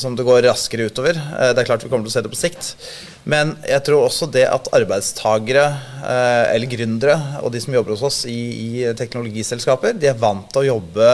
som 0.00 0.16
det 0.16 0.24
går 0.24 0.46
raskere 0.48 0.88
utover. 0.88 1.20
Det 1.20 1.60
er 1.60 1.68
klart 1.68 1.84
vi 1.84 1.92
kommer 1.92 2.08
til 2.08 2.14
å 2.14 2.16
se 2.16 2.24
det 2.24 2.32
på 2.32 2.40
sikt. 2.40 2.70
Men 3.28 3.54
jeg 3.68 3.84
tror 3.84 4.06
også 4.06 4.28
det 4.32 4.46
at 4.48 4.72
arbeidstagere 4.76 5.66
eller 6.04 6.68
gründere 6.68 7.16
og 7.40 7.52
de 7.52 7.60
som 7.64 7.76
jobber 7.76 7.94
hos 7.94 8.04
oss 8.04 8.18
i, 8.28 8.40
i 8.68 8.90
teknologiselskaper, 8.96 9.96
de 9.96 10.10
er 10.10 10.18
vant 10.20 10.44
til 10.52 10.64
å 10.64 10.68
jobbe 10.74 11.12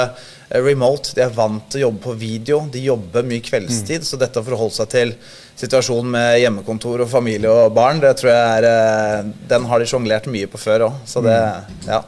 remote. 0.62 1.14
De 1.18 1.26
er 1.26 1.34
vant 1.34 1.66
til 1.70 1.82
å 1.82 1.88
jobbe 1.88 2.02
på 2.06 2.18
video. 2.22 2.64
De 2.70 2.82
jobber 2.86 3.26
mye 3.26 3.42
kveldstid. 3.46 4.02
Mm. 4.02 4.10
Så 4.10 4.18
dette 4.18 4.42
å 4.42 4.46
forholde 4.46 4.78
seg 4.78 4.94
til 4.94 5.14
situasjonen 5.60 6.10
med 6.14 6.38
hjemmekontor 6.40 7.04
og 7.04 7.10
familie 7.12 7.52
og 7.52 7.74
barn, 7.76 8.00
det 8.02 8.14
tror 8.20 8.32
jeg 8.32 8.58
er 8.58 8.68
eh, 8.70 9.30
Den 9.50 9.68
har 9.70 9.80
de 9.80 9.88
sjonglert 9.90 10.28
mye 10.32 10.48
på 10.50 10.60
før 10.60 10.88
òg. 10.88 10.98
Så 11.08 11.22
det 11.24 11.36
mm. 11.36 11.78
Ja. 11.90 12.02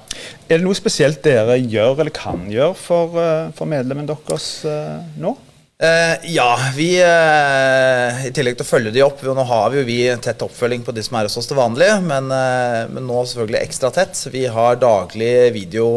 Er 0.49 0.59
det 0.59 0.67
noe 0.67 0.77
spesielt 0.77 1.23
dere 1.25 1.57
gjør 1.61 2.03
eller 2.03 2.15
kan 2.15 2.45
gjøre 2.51 2.77
for, 2.79 3.17
eh, 3.21 3.49
for 3.57 3.71
medlemmen 3.71 4.09
deres 4.09 4.51
eh, 4.69 5.01
nå? 5.21 5.37
Eh, 5.83 6.17
ja, 6.31 6.51
vi 6.77 6.93
eh, 7.03 8.27
i 8.29 8.31
tillegg 8.31 8.55
til 8.55 8.63
å 8.63 8.69
følge 8.69 8.93
de 8.95 9.01
opp 9.03 9.19
Nå 9.27 9.45
har 9.49 9.73
vi 9.73 9.81
jo 9.81 9.87
vi 9.89 9.97
tett 10.23 10.45
oppfølging 10.45 10.85
på 10.87 10.95
de 10.95 11.03
som 11.03 11.17
er 11.19 11.27
hos 11.27 11.35
oss 11.41 11.49
til 11.51 11.59
vanlig, 11.59 11.89
men, 12.07 12.29
eh, 12.31 12.85
men 12.93 13.09
nå 13.09 13.25
selvfølgelig 13.27 13.59
ekstra 13.65 13.91
tett. 13.97 14.15
Vi 14.31 14.45
har 14.47 14.79
daglig 14.79 15.51
video, 15.57 15.89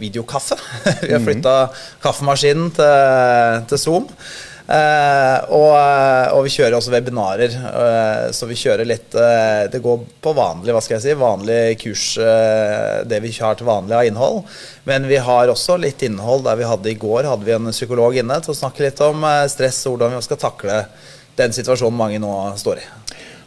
videokaffe. 0.00 0.56
vi 1.04 1.12
har 1.12 1.20
flytta 1.20 1.54
mm. 1.66 1.84
kaffemaskinen 2.06 2.72
til, 2.78 3.68
til 3.68 3.82
Zoom. 3.82 4.08
Uh, 4.64 5.44
og, 5.52 5.72
eh, 5.76 6.30
og, 6.32 6.38
vi 6.46 6.52
kjører 6.54 6.78
også 6.78 6.92
webinarer. 6.94 7.52
Uh, 7.52 8.30
så 8.32 8.46
vi 8.48 8.56
kjører 8.56 8.88
litt 8.88 9.12
Det 9.12 9.80
går 9.84 10.06
på 10.24 10.32
vanlig 10.36 10.72
hva 10.72 10.80
skal 10.80 10.96
jeg 10.96 11.04
si, 11.04 11.16
vanlig 11.20 11.76
kurs, 11.82 12.04
det 13.04 13.20
vi 13.22 13.32
har 13.36 13.58
til 13.58 13.68
vanlig 13.68 13.96
av 13.98 14.08
innhold. 14.08 14.40
Men 14.88 15.08
vi 15.10 15.20
har 15.20 15.52
også 15.52 15.76
litt 15.80 16.02
innhold 16.06 16.46
der 16.46 16.58
vi 16.60 16.68
hadde 16.68 16.90
i 16.90 16.98
går 16.98 17.28
hadde 17.28 17.46
vi 17.46 17.54
en 17.56 17.72
psykolog 17.74 18.16
inne 18.16 18.40
til 18.42 18.54
å 18.54 18.58
snakke 18.58 18.86
litt 18.86 19.00
om 19.04 19.26
stress 19.52 19.82
og 19.86 19.94
hvordan 19.94 20.16
vi 20.16 20.24
skal 20.26 20.40
takle 20.40 20.80
den 21.38 21.54
situasjonen 21.54 21.98
mange 21.98 22.22
nå 22.22 22.32
står 22.60 22.80
i. 22.82 22.88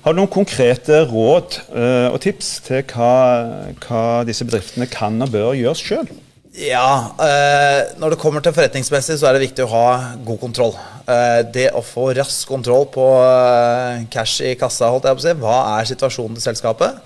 Har 0.06 0.14
du 0.14 0.22
noen 0.22 0.32
konkrete 0.32 1.02
råd 1.10 1.60
og 2.14 2.22
tips 2.24 2.54
til 2.68 2.86
hva, 2.94 3.12
hva 3.84 4.06
disse 4.28 4.48
bedriftene 4.48 4.88
kan 4.92 5.20
og 5.26 5.34
bør 5.34 5.58
gjøre 5.58 5.82
sjøl? 5.82 6.16
Ja, 6.58 7.14
eh, 7.22 7.94
Når 8.02 8.16
det 8.16 8.18
kommer 8.18 8.42
til 8.42 8.54
forretningsmessig, 8.56 9.20
så 9.20 9.28
er 9.30 9.36
det 9.38 9.44
viktig 9.46 9.62
å 9.68 9.70
ha 9.70 9.90
god 10.26 10.40
kontroll. 10.42 10.72
Eh, 11.06 11.44
det 11.54 11.68
å 11.78 11.84
få 11.86 12.10
rask 12.18 12.50
kontroll 12.50 12.88
på 12.90 13.06
eh, 13.22 14.08
cash 14.10 14.42
i 14.42 14.56
kassa, 14.58 14.90
holdt 14.90 15.06
jeg 15.06 15.20
på 15.20 15.22
å 15.22 15.26
si. 15.28 15.36
Hva 15.44 15.58
er 15.76 15.92
situasjonen 15.92 16.40
til 16.40 16.48
selskapet? 16.48 16.98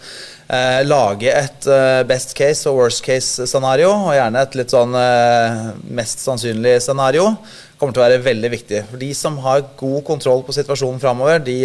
Eh, 0.52 0.80
lage 0.88 1.36
et 1.36 1.68
eh, 1.68 2.00
best 2.08 2.32
case 2.36 2.64
og 2.72 2.80
worst 2.80 3.04
case-scenario, 3.04 3.92
og 3.92 4.16
gjerne 4.16 4.46
et 4.48 4.58
litt 4.62 4.72
sånn 4.72 4.96
eh, 4.96 5.62
mest 6.00 6.24
sannsynlig 6.24 6.78
scenario. 6.88 7.34
kommer 7.76 7.92
til 7.98 8.06
å 8.06 8.08
være 8.08 8.24
veldig 8.24 8.56
viktig. 8.56 8.84
For 8.88 9.04
De 9.04 9.14
som 9.18 9.40
har 9.44 9.68
god 9.76 10.04
kontroll 10.08 10.44
på 10.48 10.56
situasjonen 10.56 11.00
framover, 11.02 11.44
de 11.44 11.60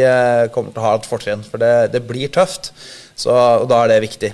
kommer 0.50 0.72
til 0.72 0.82
å 0.82 0.88
ha 0.88 0.94
et 0.96 1.06
fortrinn. 1.06 1.42
For 1.44 1.60
det, 1.60 1.92
det 1.92 2.02
blir 2.08 2.32
tøft. 2.34 2.72
Så, 3.16 3.30
og 3.32 3.68
Da 3.68 3.82
er 3.84 3.94
det 3.94 4.02
viktig. 4.04 4.30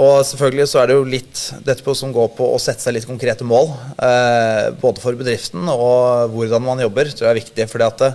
Og 0.00 0.22
selvfølgelig 0.24 0.68
så 0.70 0.80
er 0.80 0.88
det 0.88 0.94
jo 0.96 1.08
litt 1.08 1.40
dette 1.66 1.84
på, 1.84 1.92
som 1.96 2.12
går 2.14 2.30
på 2.36 2.46
å 2.48 2.60
sette 2.62 2.80
seg 2.80 2.96
litt 2.96 3.08
konkrete 3.08 3.44
mål. 3.44 3.68
Eh, 4.00 4.70
både 4.80 5.02
for 5.02 5.18
bedriften 5.18 5.68
og 5.68 6.32
hvordan 6.32 6.64
man 6.64 6.80
jobber, 6.80 7.10
tror 7.12 7.28
jeg 7.28 7.34
er 7.34 7.40
viktig. 7.42 7.66
fordi 7.68 7.88
at 7.90 8.00
det, 8.00 8.12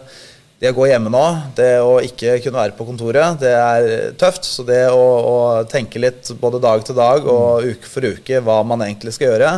det 0.57 0.71
å 0.71 0.77
gå 0.79 0.87
hjemme 0.89 1.11
nå, 1.13 1.25
det 1.59 1.69
å 1.85 1.99
ikke 2.01 2.39
kunne 2.41 2.63
være 2.63 2.73
på 2.79 2.87
kontoret, 2.87 3.37
det 3.43 3.53
er 3.53 4.09
tøft. 4.17 4.49
Så 4.49 4.65
det 4.65 4.87
å, 4.89 5.03
å 5.03 5.37
tenke 5.69 6.01
litt 6.01 6.33
både 6.41 6.63
dag 6.63 6.81
til 6.87 6.97
dag 6.97 7.29
og 7.29 7.69
uke 7.69 7.91
for 7.91 8.09
uke 8.09 8.41
hva 8.41 8.63
man 8.65 8.81
egentlig 8.87 9.13
skal 9.13 9.35
gjøre. 9.35 9.53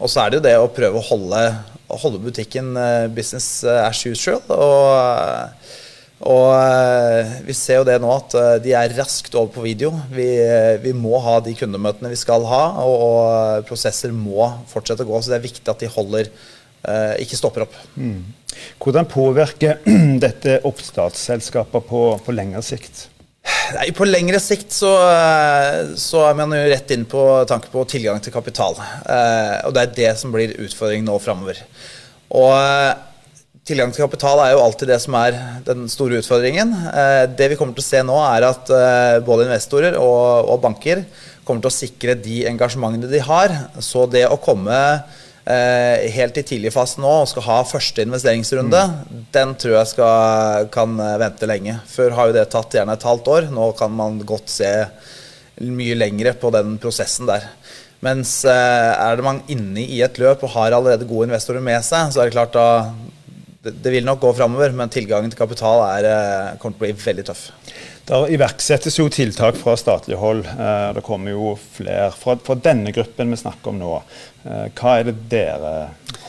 Og 0.00 0.08
så 0.08 0.24
er 0.24 0.32
det 0.32 0.40
jo 0.40 0.46
det 0.48 0.56
å 0.56 0.72
prøve 0.72 0.96
å 0.96 1.08
holde, 1.10 1.44
å 1.92 2.00
holde 2.00 2.24
butikken 2.24 2.72
eh, 2.72 3.04
business 3.12 3.60
as 3.68 4.00
usual. 4.08 4.40
Og 4.48 5.76
og 6.20 6.50
eh, 6.52 7.30
vi 7.46 7.54
ser 7.56 7.78
jo 7.80 7.86
det 7.88 7.96
nå 8.02 8.10
at 8.12 8.34
eh, 8.36 8.56
de 8.60 8.74
er 8.76 8.92
raskt 8.98 9.32
over 9.32 9.54
på 9.54 9.64
video. 9.64 9.94
Vi, 10.12 10.26
eh, 10.44 10.76
vi 10.82 10.92
må 10.92 11.16
ha 11.24 11.38
de 11.40 11.54
kundemøtene 11.56 12.12
vi 12.12 12.18
skal 12.20 12.44
ha, 12.50 12.64
og, 12.84 12.96
og, 13.06 13.68
prosesser 13.68 14.12
må 14.12 14.50
fortsette 14.68 15.06
å 15.06 15.08
gå. 15.08 15.20
Så 15.20 15.32
det 15.32 15.38
er 15.38 15.46
viktig 15.48 15.72
at 15.72 15.84
de 15.84 15.92
holder, 15.92 16.32
ikke 17.20 17.36
stopper 17.36 17.66
opp. 17.66 17.74
Mm. 18.00 18.22
Hvordan 18.80 19.08
påvirker 19.08 19.82
dette 20.24 20.60
oppstartsselskaper 20.64 21.82
på, 21.84 22.04
på 22.24 22.32
lengre 22.32 22.62
sikt? 22.64 23.06
Nei, 23.74 23.90
På 23.96 24.06
lengre 24.08 24.40
sikt 24.40 24.72
så, 24.72 24.94
så, 26.00 26.22
er 26.24 26.38
man 26.38 26.54
jo 26.56 26.62
rett 26.72 26.94
inn 26.96 27.04
på 27.08 27.20
tanke 27.48 27.68
på 27.72 27.84
tilgang 27.88 28.20
til 28.24 28.32
kapital. 28.32 28.80
og 28.80 29.76
det 29.76 29.82
er 29.82 29.94
det 29.98 30.10
som 30.20 30.32
blir 30.32 30.56
utfordringen 30.56 31.08
nå 31.08 31.18
framover. 31.20 31.60
Og 32.32 32.56
Tilgang 33.70 33.92
til 33.94 34.02
kapital 34.02 34.40
er 34.42 34.56
jo 34.56 34.62
alltid 34.64 34.88
det 34.90 34.96
som 34.98 35.14
er 35.14 35.36
den 35.62 35.84
store 35.86 36.18
utfordringen. 36.18 36.72
Eh, 36.90 37.24
det 37.38 37.52
vi 37.52 37.56
kommer 37.58 37.76
til 37.76 37.84
å 37.84 37.86
se 37.86 38.00
nå, 38.02 38.16
er 38.18 38.46
at 38.48 38.70
eh, 38.74 39.18
både 39.22 39.44
investorer 39.46 39.94
og, 39.94 40.48
og 40.50 40.56
banker 40.64 41.04
kommer 41.46 41.62
til 41.62 41.70
å 41.70 41.76
sikre 41.76 42.16
de 42.18 42.40
engasjementene 42.50 43.06
de 43.06 43.20
har. 43.22 43.54
Så 43.78 44.08
det 44.10 44.24
å 44.26 44.40
komme 44.42 44.74
eh, 44.74 46.08
helt 46.16 46.40
i 46.40 46.44
tidlig 46.48 46.72
fase 46.74 46.98
nå 46.98 47.12
og 47.20 47.28
skal 47.30 47.46
ha 47.46 47.58
første 47.68 48.02
investeringsrunde, 48.08 48.80
mm. 48.90 49.20
den 49.38 49.54
tror 49.62 49.76
jeg 49.76 49.92
skal, 49.92 50.66
kan 50.74 50.98
vente 51.22 51.46
lenge. 51.46 51.76
Før 51.92 52.18
har 52.18 52.32
jo 52.32 52.36
det 52.40 52.48
tatt 52.50 52.74
gjerne 52.74 52.98
et 52.98 53.06
halvt 53.06 53.30
år. 53.36 53.48
Nå 53.54 53.70
kan 53.78 53.94
man 53.94 54.18
godt 54.26 54.50
se 54.50 54.72
mye 55.62 55.94
lengre 55.94 56.34
på 56.42 56.50
den 56.58 56.74
prosessen 56.82 57.30
der. 57.30 57.46
Mens 58.02 58.40
er 58.48 59.14
det 59.14 59.22
man 59.22 59.42
inne 59.52 59.84
i 59.84 60.02
et 60.02 60.18
løp 60.18 60.42
og 60.42 60.56
har 60.56 60.74
allerede 60.74 61.06
gode 61.06 61.28
investorer 61.28 61.62
med 61.62 61.84
seg, 61.86 62.10
så 62.10 62.24
er 62.24 62.30
det 62.30 62.34
klart 62.34 62.56
da 62.56 62.68
det, 63.62 63.74
det, 63.84 63.92
vil 63.92 64.06
nok 64.06 64.22
gå 64.22 64.32
framover, 64.38 64.72
men 64.76 64.92
tilgangen 64.92 65.32
til 65.32 65.40
kapital 65.40 65.82
er, 65.84 66.08
eh, 66.08 66.58
kommer 66.60 66.78
til 66.78 66.80
å 66.80 66.86
bli 66.86 67.04
veldig 67.04 67.26
tøff. 67.28 67.44
Det 68.08 68.20
iverksettes 68.34 68.96
jo 68.98 69.06
tiltak 69.12 69.58
fra 69.60 69.76
statlig 69.78 70.18
hold. 70.18 70.46
Eh, 70.48 70.88
det 70.96 71.04
kommer 71.06 71.34
jo 71.34 71.54
flere 71.76 72.08
fra, 72.16 72.38
fra, 72.40 72.56
denne 72.58 72.94
gruppen 72.96 73.30
vi 73.30 73.40
snakker 73.42 73.74
om 73.74 73.80
nå. 73.82 73.94
Eh, 74.42 74.66
hva 74.80 74.98
er 74.98 75.10
det 75.10 75.16
dere 75.30 75.74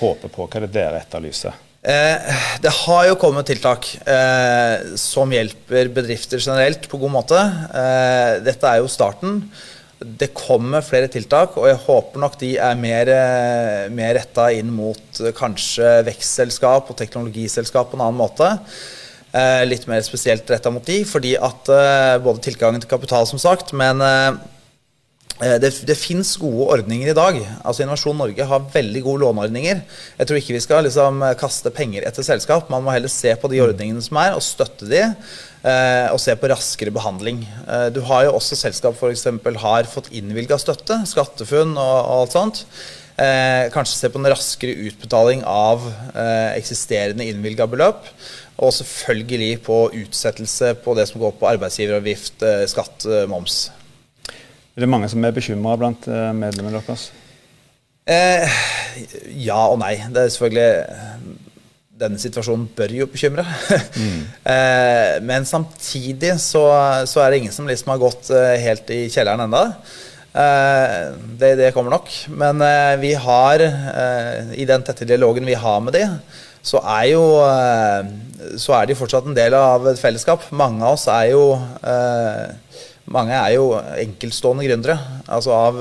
håper 0.01 0.33
på, 0.33 0.45
hva 0.45 0.59
er 0.59 0.67
det 0.67 0.73
dere 0.75 1.01
etterlyser? 1.01 1.55
Eh, 1.81 2.41
det 2.61 2.69
har 2.83 3.07
jo 3.07 3.17
kommet 3.17 3.47
tiltak 3.49 3.87
eh, 4.05 4.91
som 5.01 5.31
hjelper 5.33 5.89
bedrifter 5.95 6.37
generelt 6.37 6.85
på 6.91 6.99
god 7.01 7.15
måte. 7.15 7.39
Eh, 7.73 8.33
dette 8.45 8.69
er 8.69 8.83
jo 8.83 8.91
starten. 8.91 9.39
Det 10.01 10.31
kommer 10.33 10.81
flere 10.81 11.09
tiltak, 11.13 11.53
og 11.61 11.67
jeg 11.69 11.77
håper 11.83 12.21
nok 12.23 12.37
de 12.41 12.55
er 12.57 12.77
mer, 12.79 13.09
eh, 13.13 13.89
mer 13.93 14.15
retta 14.17 14.47
inn 14.49 14.71
mot 14.73 15.19
eh, 15.21 15.33
kanskje 15.37 15.99
vekstselskap 16.07 16.89
og 16.89 16.97
teknologiselskap 16.97 17.91
på 17.91 17.99
en 17.99 18.07
annen 18.07 18.17
måte. 18.17 18.47
Eh, 19.31 19.61
litt 19.67 19.85
mer 19.87 20.01
spesielt 20.01 20.49
retta 20.49 20.73
mot 20.73 20.85
de, 20.87 21.03
fordi 21.05 21.35
at 21.37 21.69
både 22.25 22.41
tilgangen 22.47 22.81
til 22.81 22.89
kapital, 22.89 23.29
som 23.29 23.41
sagt, 23.41 23.75
men 23.77 24.01
det, 25.41 25.71
det 25.89 25.97
fins 25.97 26.33
gode 26.37 26.67
ordninger 26.73 27.13
i 27.13 27.17
dag. 27.17 27.37
Altså 27.61 27.85
Innovasjon 27.85 28.17
Norge 28.17 28.45
har 28.45 28.67
veldig 28.73 29.01
gode 29.05 29.23
låneordninger. 29.23 29.79
Jeg 30.17 30.27
tror 30.27 30.37
ikke 30.37 30.57
vi 30.57 30.65
skal 30.65 30.85
liksom 30.85 31.23
kaste 31.39 31.71
penger 31.73 32.05
etter 32.05 32.25
selskap. 32.25 32.69
Man 32.73 32.85
må 32.85 32.93
heller 32.93 33.09
se 33.09 33.33
på 33.37 33.49
de 33.49 33.61
ordningene 33.63 34.01
som 34.05 34.19
er, 34.21 34.35
og 34.37 34.45
støtte 34.45 34.89
de 34.89 35.01
eh, 35.01 35.15
og 35.61 36.17
se 36.21 36.33
på 36.37 36.49
raskere 36.49 36.93
behandling. 36.93 37.43
Eh, 37.67 37.89
du 37.93 38.01
har 38.07 38.25
jo 38.25 38.33
også 38.37 38.57
selskap 38.57 38.97
f.eks. 38.97 39.27
har 39.61 39.89
fått 39.89 40.09
innvilga 40.15 40.57
støtte, 40.57 40.97
SkatteFUNN 41.05 41.75
og, 41.75 41.97
og, 41.99 42.15
alt 42.23 42.35
sånt. 42.37 42.63
Eh, 43.21 43.67
kanskje 43.73 43.97
se 43.97 44.09
på 44.09 44.17
en 44.17 44.29
raskere 44.31 44.87
utbetaling 44.87 45.43
av 45.45 45.83
eh, 46.15 46.57
eksisterende 46.57 47.27
innvilga 47.29 47.67
beløp. 47.69 48.07
Og 48.61 48.73
selvfølgelig 48.73 49.61
på 49.65 49.77
utsettelse 50.03 50.73
på 50.81 50.95
det 50.97 51.07
som 51.09 51.21
går 51.21 51.35
på 51.37 51.49
arbeidsgiveravgift, 51.49 52.41
eh, 52.45 52.65
skatt, 52.69 53.05
eh, 53.05 53.27
moms. 53.29 53.67
Er 54.75 54.85
det 54.85 54.89
mange 54.89 55.09
som 55.11 55.23
er 55.25 55.35
bekymra 55.35 55.75
blant 55.77 56.07
medlemmene 56.07 56.79
deres? 56.79 57.11
ja 59.45 59.59
og 59.69 59.77
nei. 59.79 59.93
Det 60.11 60.23
er 60.23 60.31
selvfølgelig 60.33 61.50
denne 62.01 62.19
situasjonen 62.21 62.67
bør 62.77 62.93
jo 62.95 63.07
bekymre. 63.11 63.45
Mm. 63.95 64.21
eh, 64.53 65.17
men 65.25 65.47
samtidig 65.47 66.35
så, 66.41 66.65
så, 67.09 67.21
er 67.23 67.31
det 67.31 67.43
ingen 67.43 67.55
som 67.55 67.69
liksom 67.69 67.93
har 67.93 68.01
gått 68.01 68.31
eh, 68.35 68.55
helt 68.65 68.89
i 68.93 69.03
kjelleren 69.11 69.45
enda. 69.45 69.67
Eh, 70.31 71.11
det, 71.39 71.55
det, 71.59 71.73
kommer 71.75 71.91
nok. 71.97 72.09
Men 72.29 72.61
eh, 72.65 72.95
vi 73.01 73.13
har, 73.13 73.61
eh, 73.65 74.53
i 74.55 74.67
den 74.67 74.83
tette 74.87 75.07
dialogen 75.07 75.47
vi 75.47 75.57
har 75.59 75.81
med 75.83 75.97
de, 75.97 76.05
så 76.63 76.81
er 76.99 77.07
jo 77.11 77.23
eh, 77.41 78.11
så 78.61 78.75
er 78.77 78.87
de 78.89 78.97
fortsatt 78.97 79.27
en 79.27 79.37
del 79.37 79.55
av 79.57 79.85
et 79.91 79.99
fellesskap. 80.01 80.47
Mange 80.55 80.85
av 80.85 80.97
oss 80.97 81.07
er 81.11 81.31
jo 81.33 81.45
mange 83.11 83.35
er 83.35 83.55
jo 83.57 83.75
enkeltstående 83.75 84.65
gründere. 84.65 84.95
Altså 85.29 85.53
av, 85.53 85.77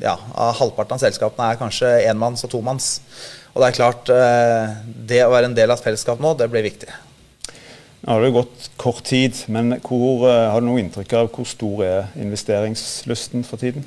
ja, 0.00 0.14
av 0.16 0.54
halvparten 0.58 0.96
av 0.96 1.02
selskapene 1.02 1.50
er 1.50 1.60
kanskje 1.60 1.90
enmanns- 2.08 2.42
og 2.46 2.50
tomanns. 2.54 2.88
Og 3.50 3.62
det 3.62 3.70
er 3.70 3.78
klart, 3.78 4.10
eh, 4.14 4.74
det 5.10 5.22
å 5.24 5.30
være 5.32 5.50
en 5.50 5.56
del 5.56 5.70
av 5.70 5.80
et 5.80 5.86
fellesskap 5.88 6.20
nå, 6.22 6.34
det 6.38 6.50
blir 6.52 6.66
viktig. 6.66 6.90
Nå 8.00 8.14
har 8.14 8.22
det 8.22 8.34
gått 8.34 8.68
kort 8.80 9.02
tid, 9.04 9.36
men 9.52 9.74
hvor, 9.82 10.28
eh, 10.30 10.50
har 10.50 10.60
du 10.60 10.68
noe 10.68 10.80
inntrykk 10.80 11.16
av 11.18 11.32
hvor 11.34 11.48
stor 11.48 11.82
er 11.84 12.12
investeringslysten 12.16 13.44
for 13.44 13.60
tiden? 13.60 13.84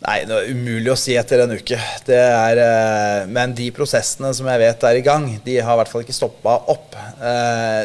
Nei, 0.00 0.24
det 0.24 0.32
er 0.32 0.54
umulig 0.54 0.88
å 0.94 0.96
si 0.96 1.12
etter 1.12 1.42
en 1.42 1.50
uke. 1.50 1.76
Er, 2.08 2.56
eh, 2.56 3.26
men 3.26 3.52
de 3.52 3.70
prosessene 3.70 4.32
som 4.32 4.46
jeg 4.46 4.62
vet 4.62 4.84
er 4.84 4.96
i 4.96 5.02
gang, 5.04 5.26
de 5.44 5.58
har 5.58 5.74
i 5.74 5.82
hvert 5.82 5.90
fall 5.90 6.06
ikke 6.06 6.16
stoppa 6.16 6.56
opp. 6.72 6.94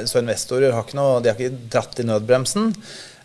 Så 0.05 0.21
investorer 0.21 0.71
har 0.71 0.85
ikke, 0.85 0.95
noe, 0.95 1.19
har 1.19 1.35
ikke 1.35 1.69
dratt 1.69 1.99
i 1.99 2.03
nødbremsen. 2.07 2.71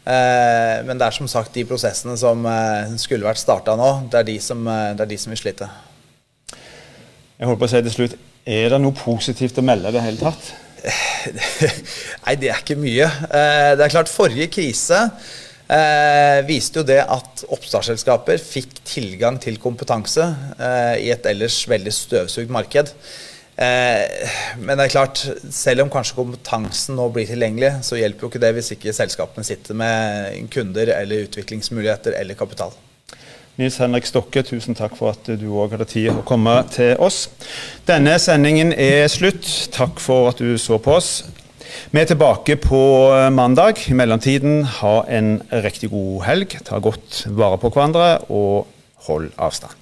Men 0.05 0.99
det 0.99 1.07
er 1.07 1.15
som 1.15 1.29
sagt 1.29 1.55
de 1.55 1.63
prosessene 1.65 2.17
som 2.19 2.43
skulle 2.99 3.23
vært 3.23 3.39
starta 3.39 3.77
nå, 3.77 4.09
det 4.11 4.19
er 4.19 4.25
de 4.25 4.39
som, 4.41 4.65
det 4.65 5.05
er 5.05 5.07
de 5.07 5.17
som 5.17 5.31
vil 5.31 5.39
slite. 5.39 5.71
Jeg 7.41 7.49
holdt 7.49 7.61
på 7.63 7.69
å 7.71 7.73
si 7.73 7.79
til 7.87 7.95
slutt, 7.95 8.17
Er 8.45 8.73
det 8.73 8.79
noe 8.81 8.97
positivt 8.97 9.59
å 9.61 9.63
melde 9.65 9.89
i 9.89 9.95
det 9.95 10.03
hele 10.05 10.21
tatt? 10.21 10.49
Nei, 12.25 12.35
det 12.41 12.51
er 12.53 12.61
ikke 12.61 12.77
mye. 12.81 13.07
Eh, 13.07 13.73
det 13.77 13.85
er 13.85 13.93
klart, 13.93 14.13
forrige 14.13 14.49
krise 14.53 14.99
eh, 15.69 16.41
viste 16.49 16.81
jo 16.81 16.85
det 16.89 16.99
at 17.01 17.45
oppstartsselskaper 17.53 18.41
fikk 18.41 18.81
tilgang 18.89 19.39
til 19.41 19.61
kompetanse 19.61 20.25
eh, 20.57 20.97
i 21.05 21.09
et 21.13 21.29
ellers 21.33 21.63
veldig 21.71 21.95
støvsugd 21.97 22.53
marked. 22.53 22.93
Men 23.61 24.79
det 24.79 24.87
er 24.87 24.93
klart, 24.95 25.21
selv 25.53 25.85
om 25.85 25.91
kanskje 25.93 26.17
kompetansen 26.17 26.97
nå 26.97 27.11
blir 27.13 27.29
tilgjengelig, 27.29 27.75
så 27.85 27.99
hjelper 28.01 28.25
jo 28.25 28.31
ikke 28.33 28.41
det 28.41 28.55
hvis 28.57 28.73
ikke 28.73 28.95
selskapene 28.97 29.45
sitter 29.45 29.77
med 29.77 30.49
kunder 30.55 30.95
eller 30.97 31.27
utviklingsmuligheter 31.27 32.17
eller 32.23 32.41
kapital. 32.41 32.73
Nils 33.61 33.77
Henrik 33.77 34.07
Stokke, 34.09 34.41
tusen 34.41 34.73
takk 34.73 34.95
for 34.97 35.13
at 35.13 35.27
du 35.37 35.51
òg 35.61 35.75
hadde 35.75 35.85
tid 35.91 36.07
å 36.15 36.23
komme 36.25 36.55
til 36.73 36.95
oss. 37.05 37.27
Denne 37.85 38.15
sendingen 38.17 38.73
er 38.73 39.05
slutt. 39.13 39.45
Takk 39.75 40.01
for 40.01 40.31
at 40.31 40.41
du 40.41 40.55
så 40.57 40.79
på 40.81 40.95
oss. 40.97 41.11
Vi 41.93 42.01
er 42.01 42.09
tilbake 42.09 42.57
på 42.57 42.81
mandag. 43.37 43.83
I 43.93 43.99
mellomtiden, 44.01 44.65
ha 44.79 44.95
en 45.13 45.43
riktig 45.53 45.93
god 45.93 46.25
helg. 46.31 46.57
Ta 46.65 46.81
godt 46.81 47.27
vare 47.29 47.61
på 47.61 47.69
hverandre, 47.75 48.09
og 48.33 48.65
hold 49.11 49.29
avstand. 49.37 49.77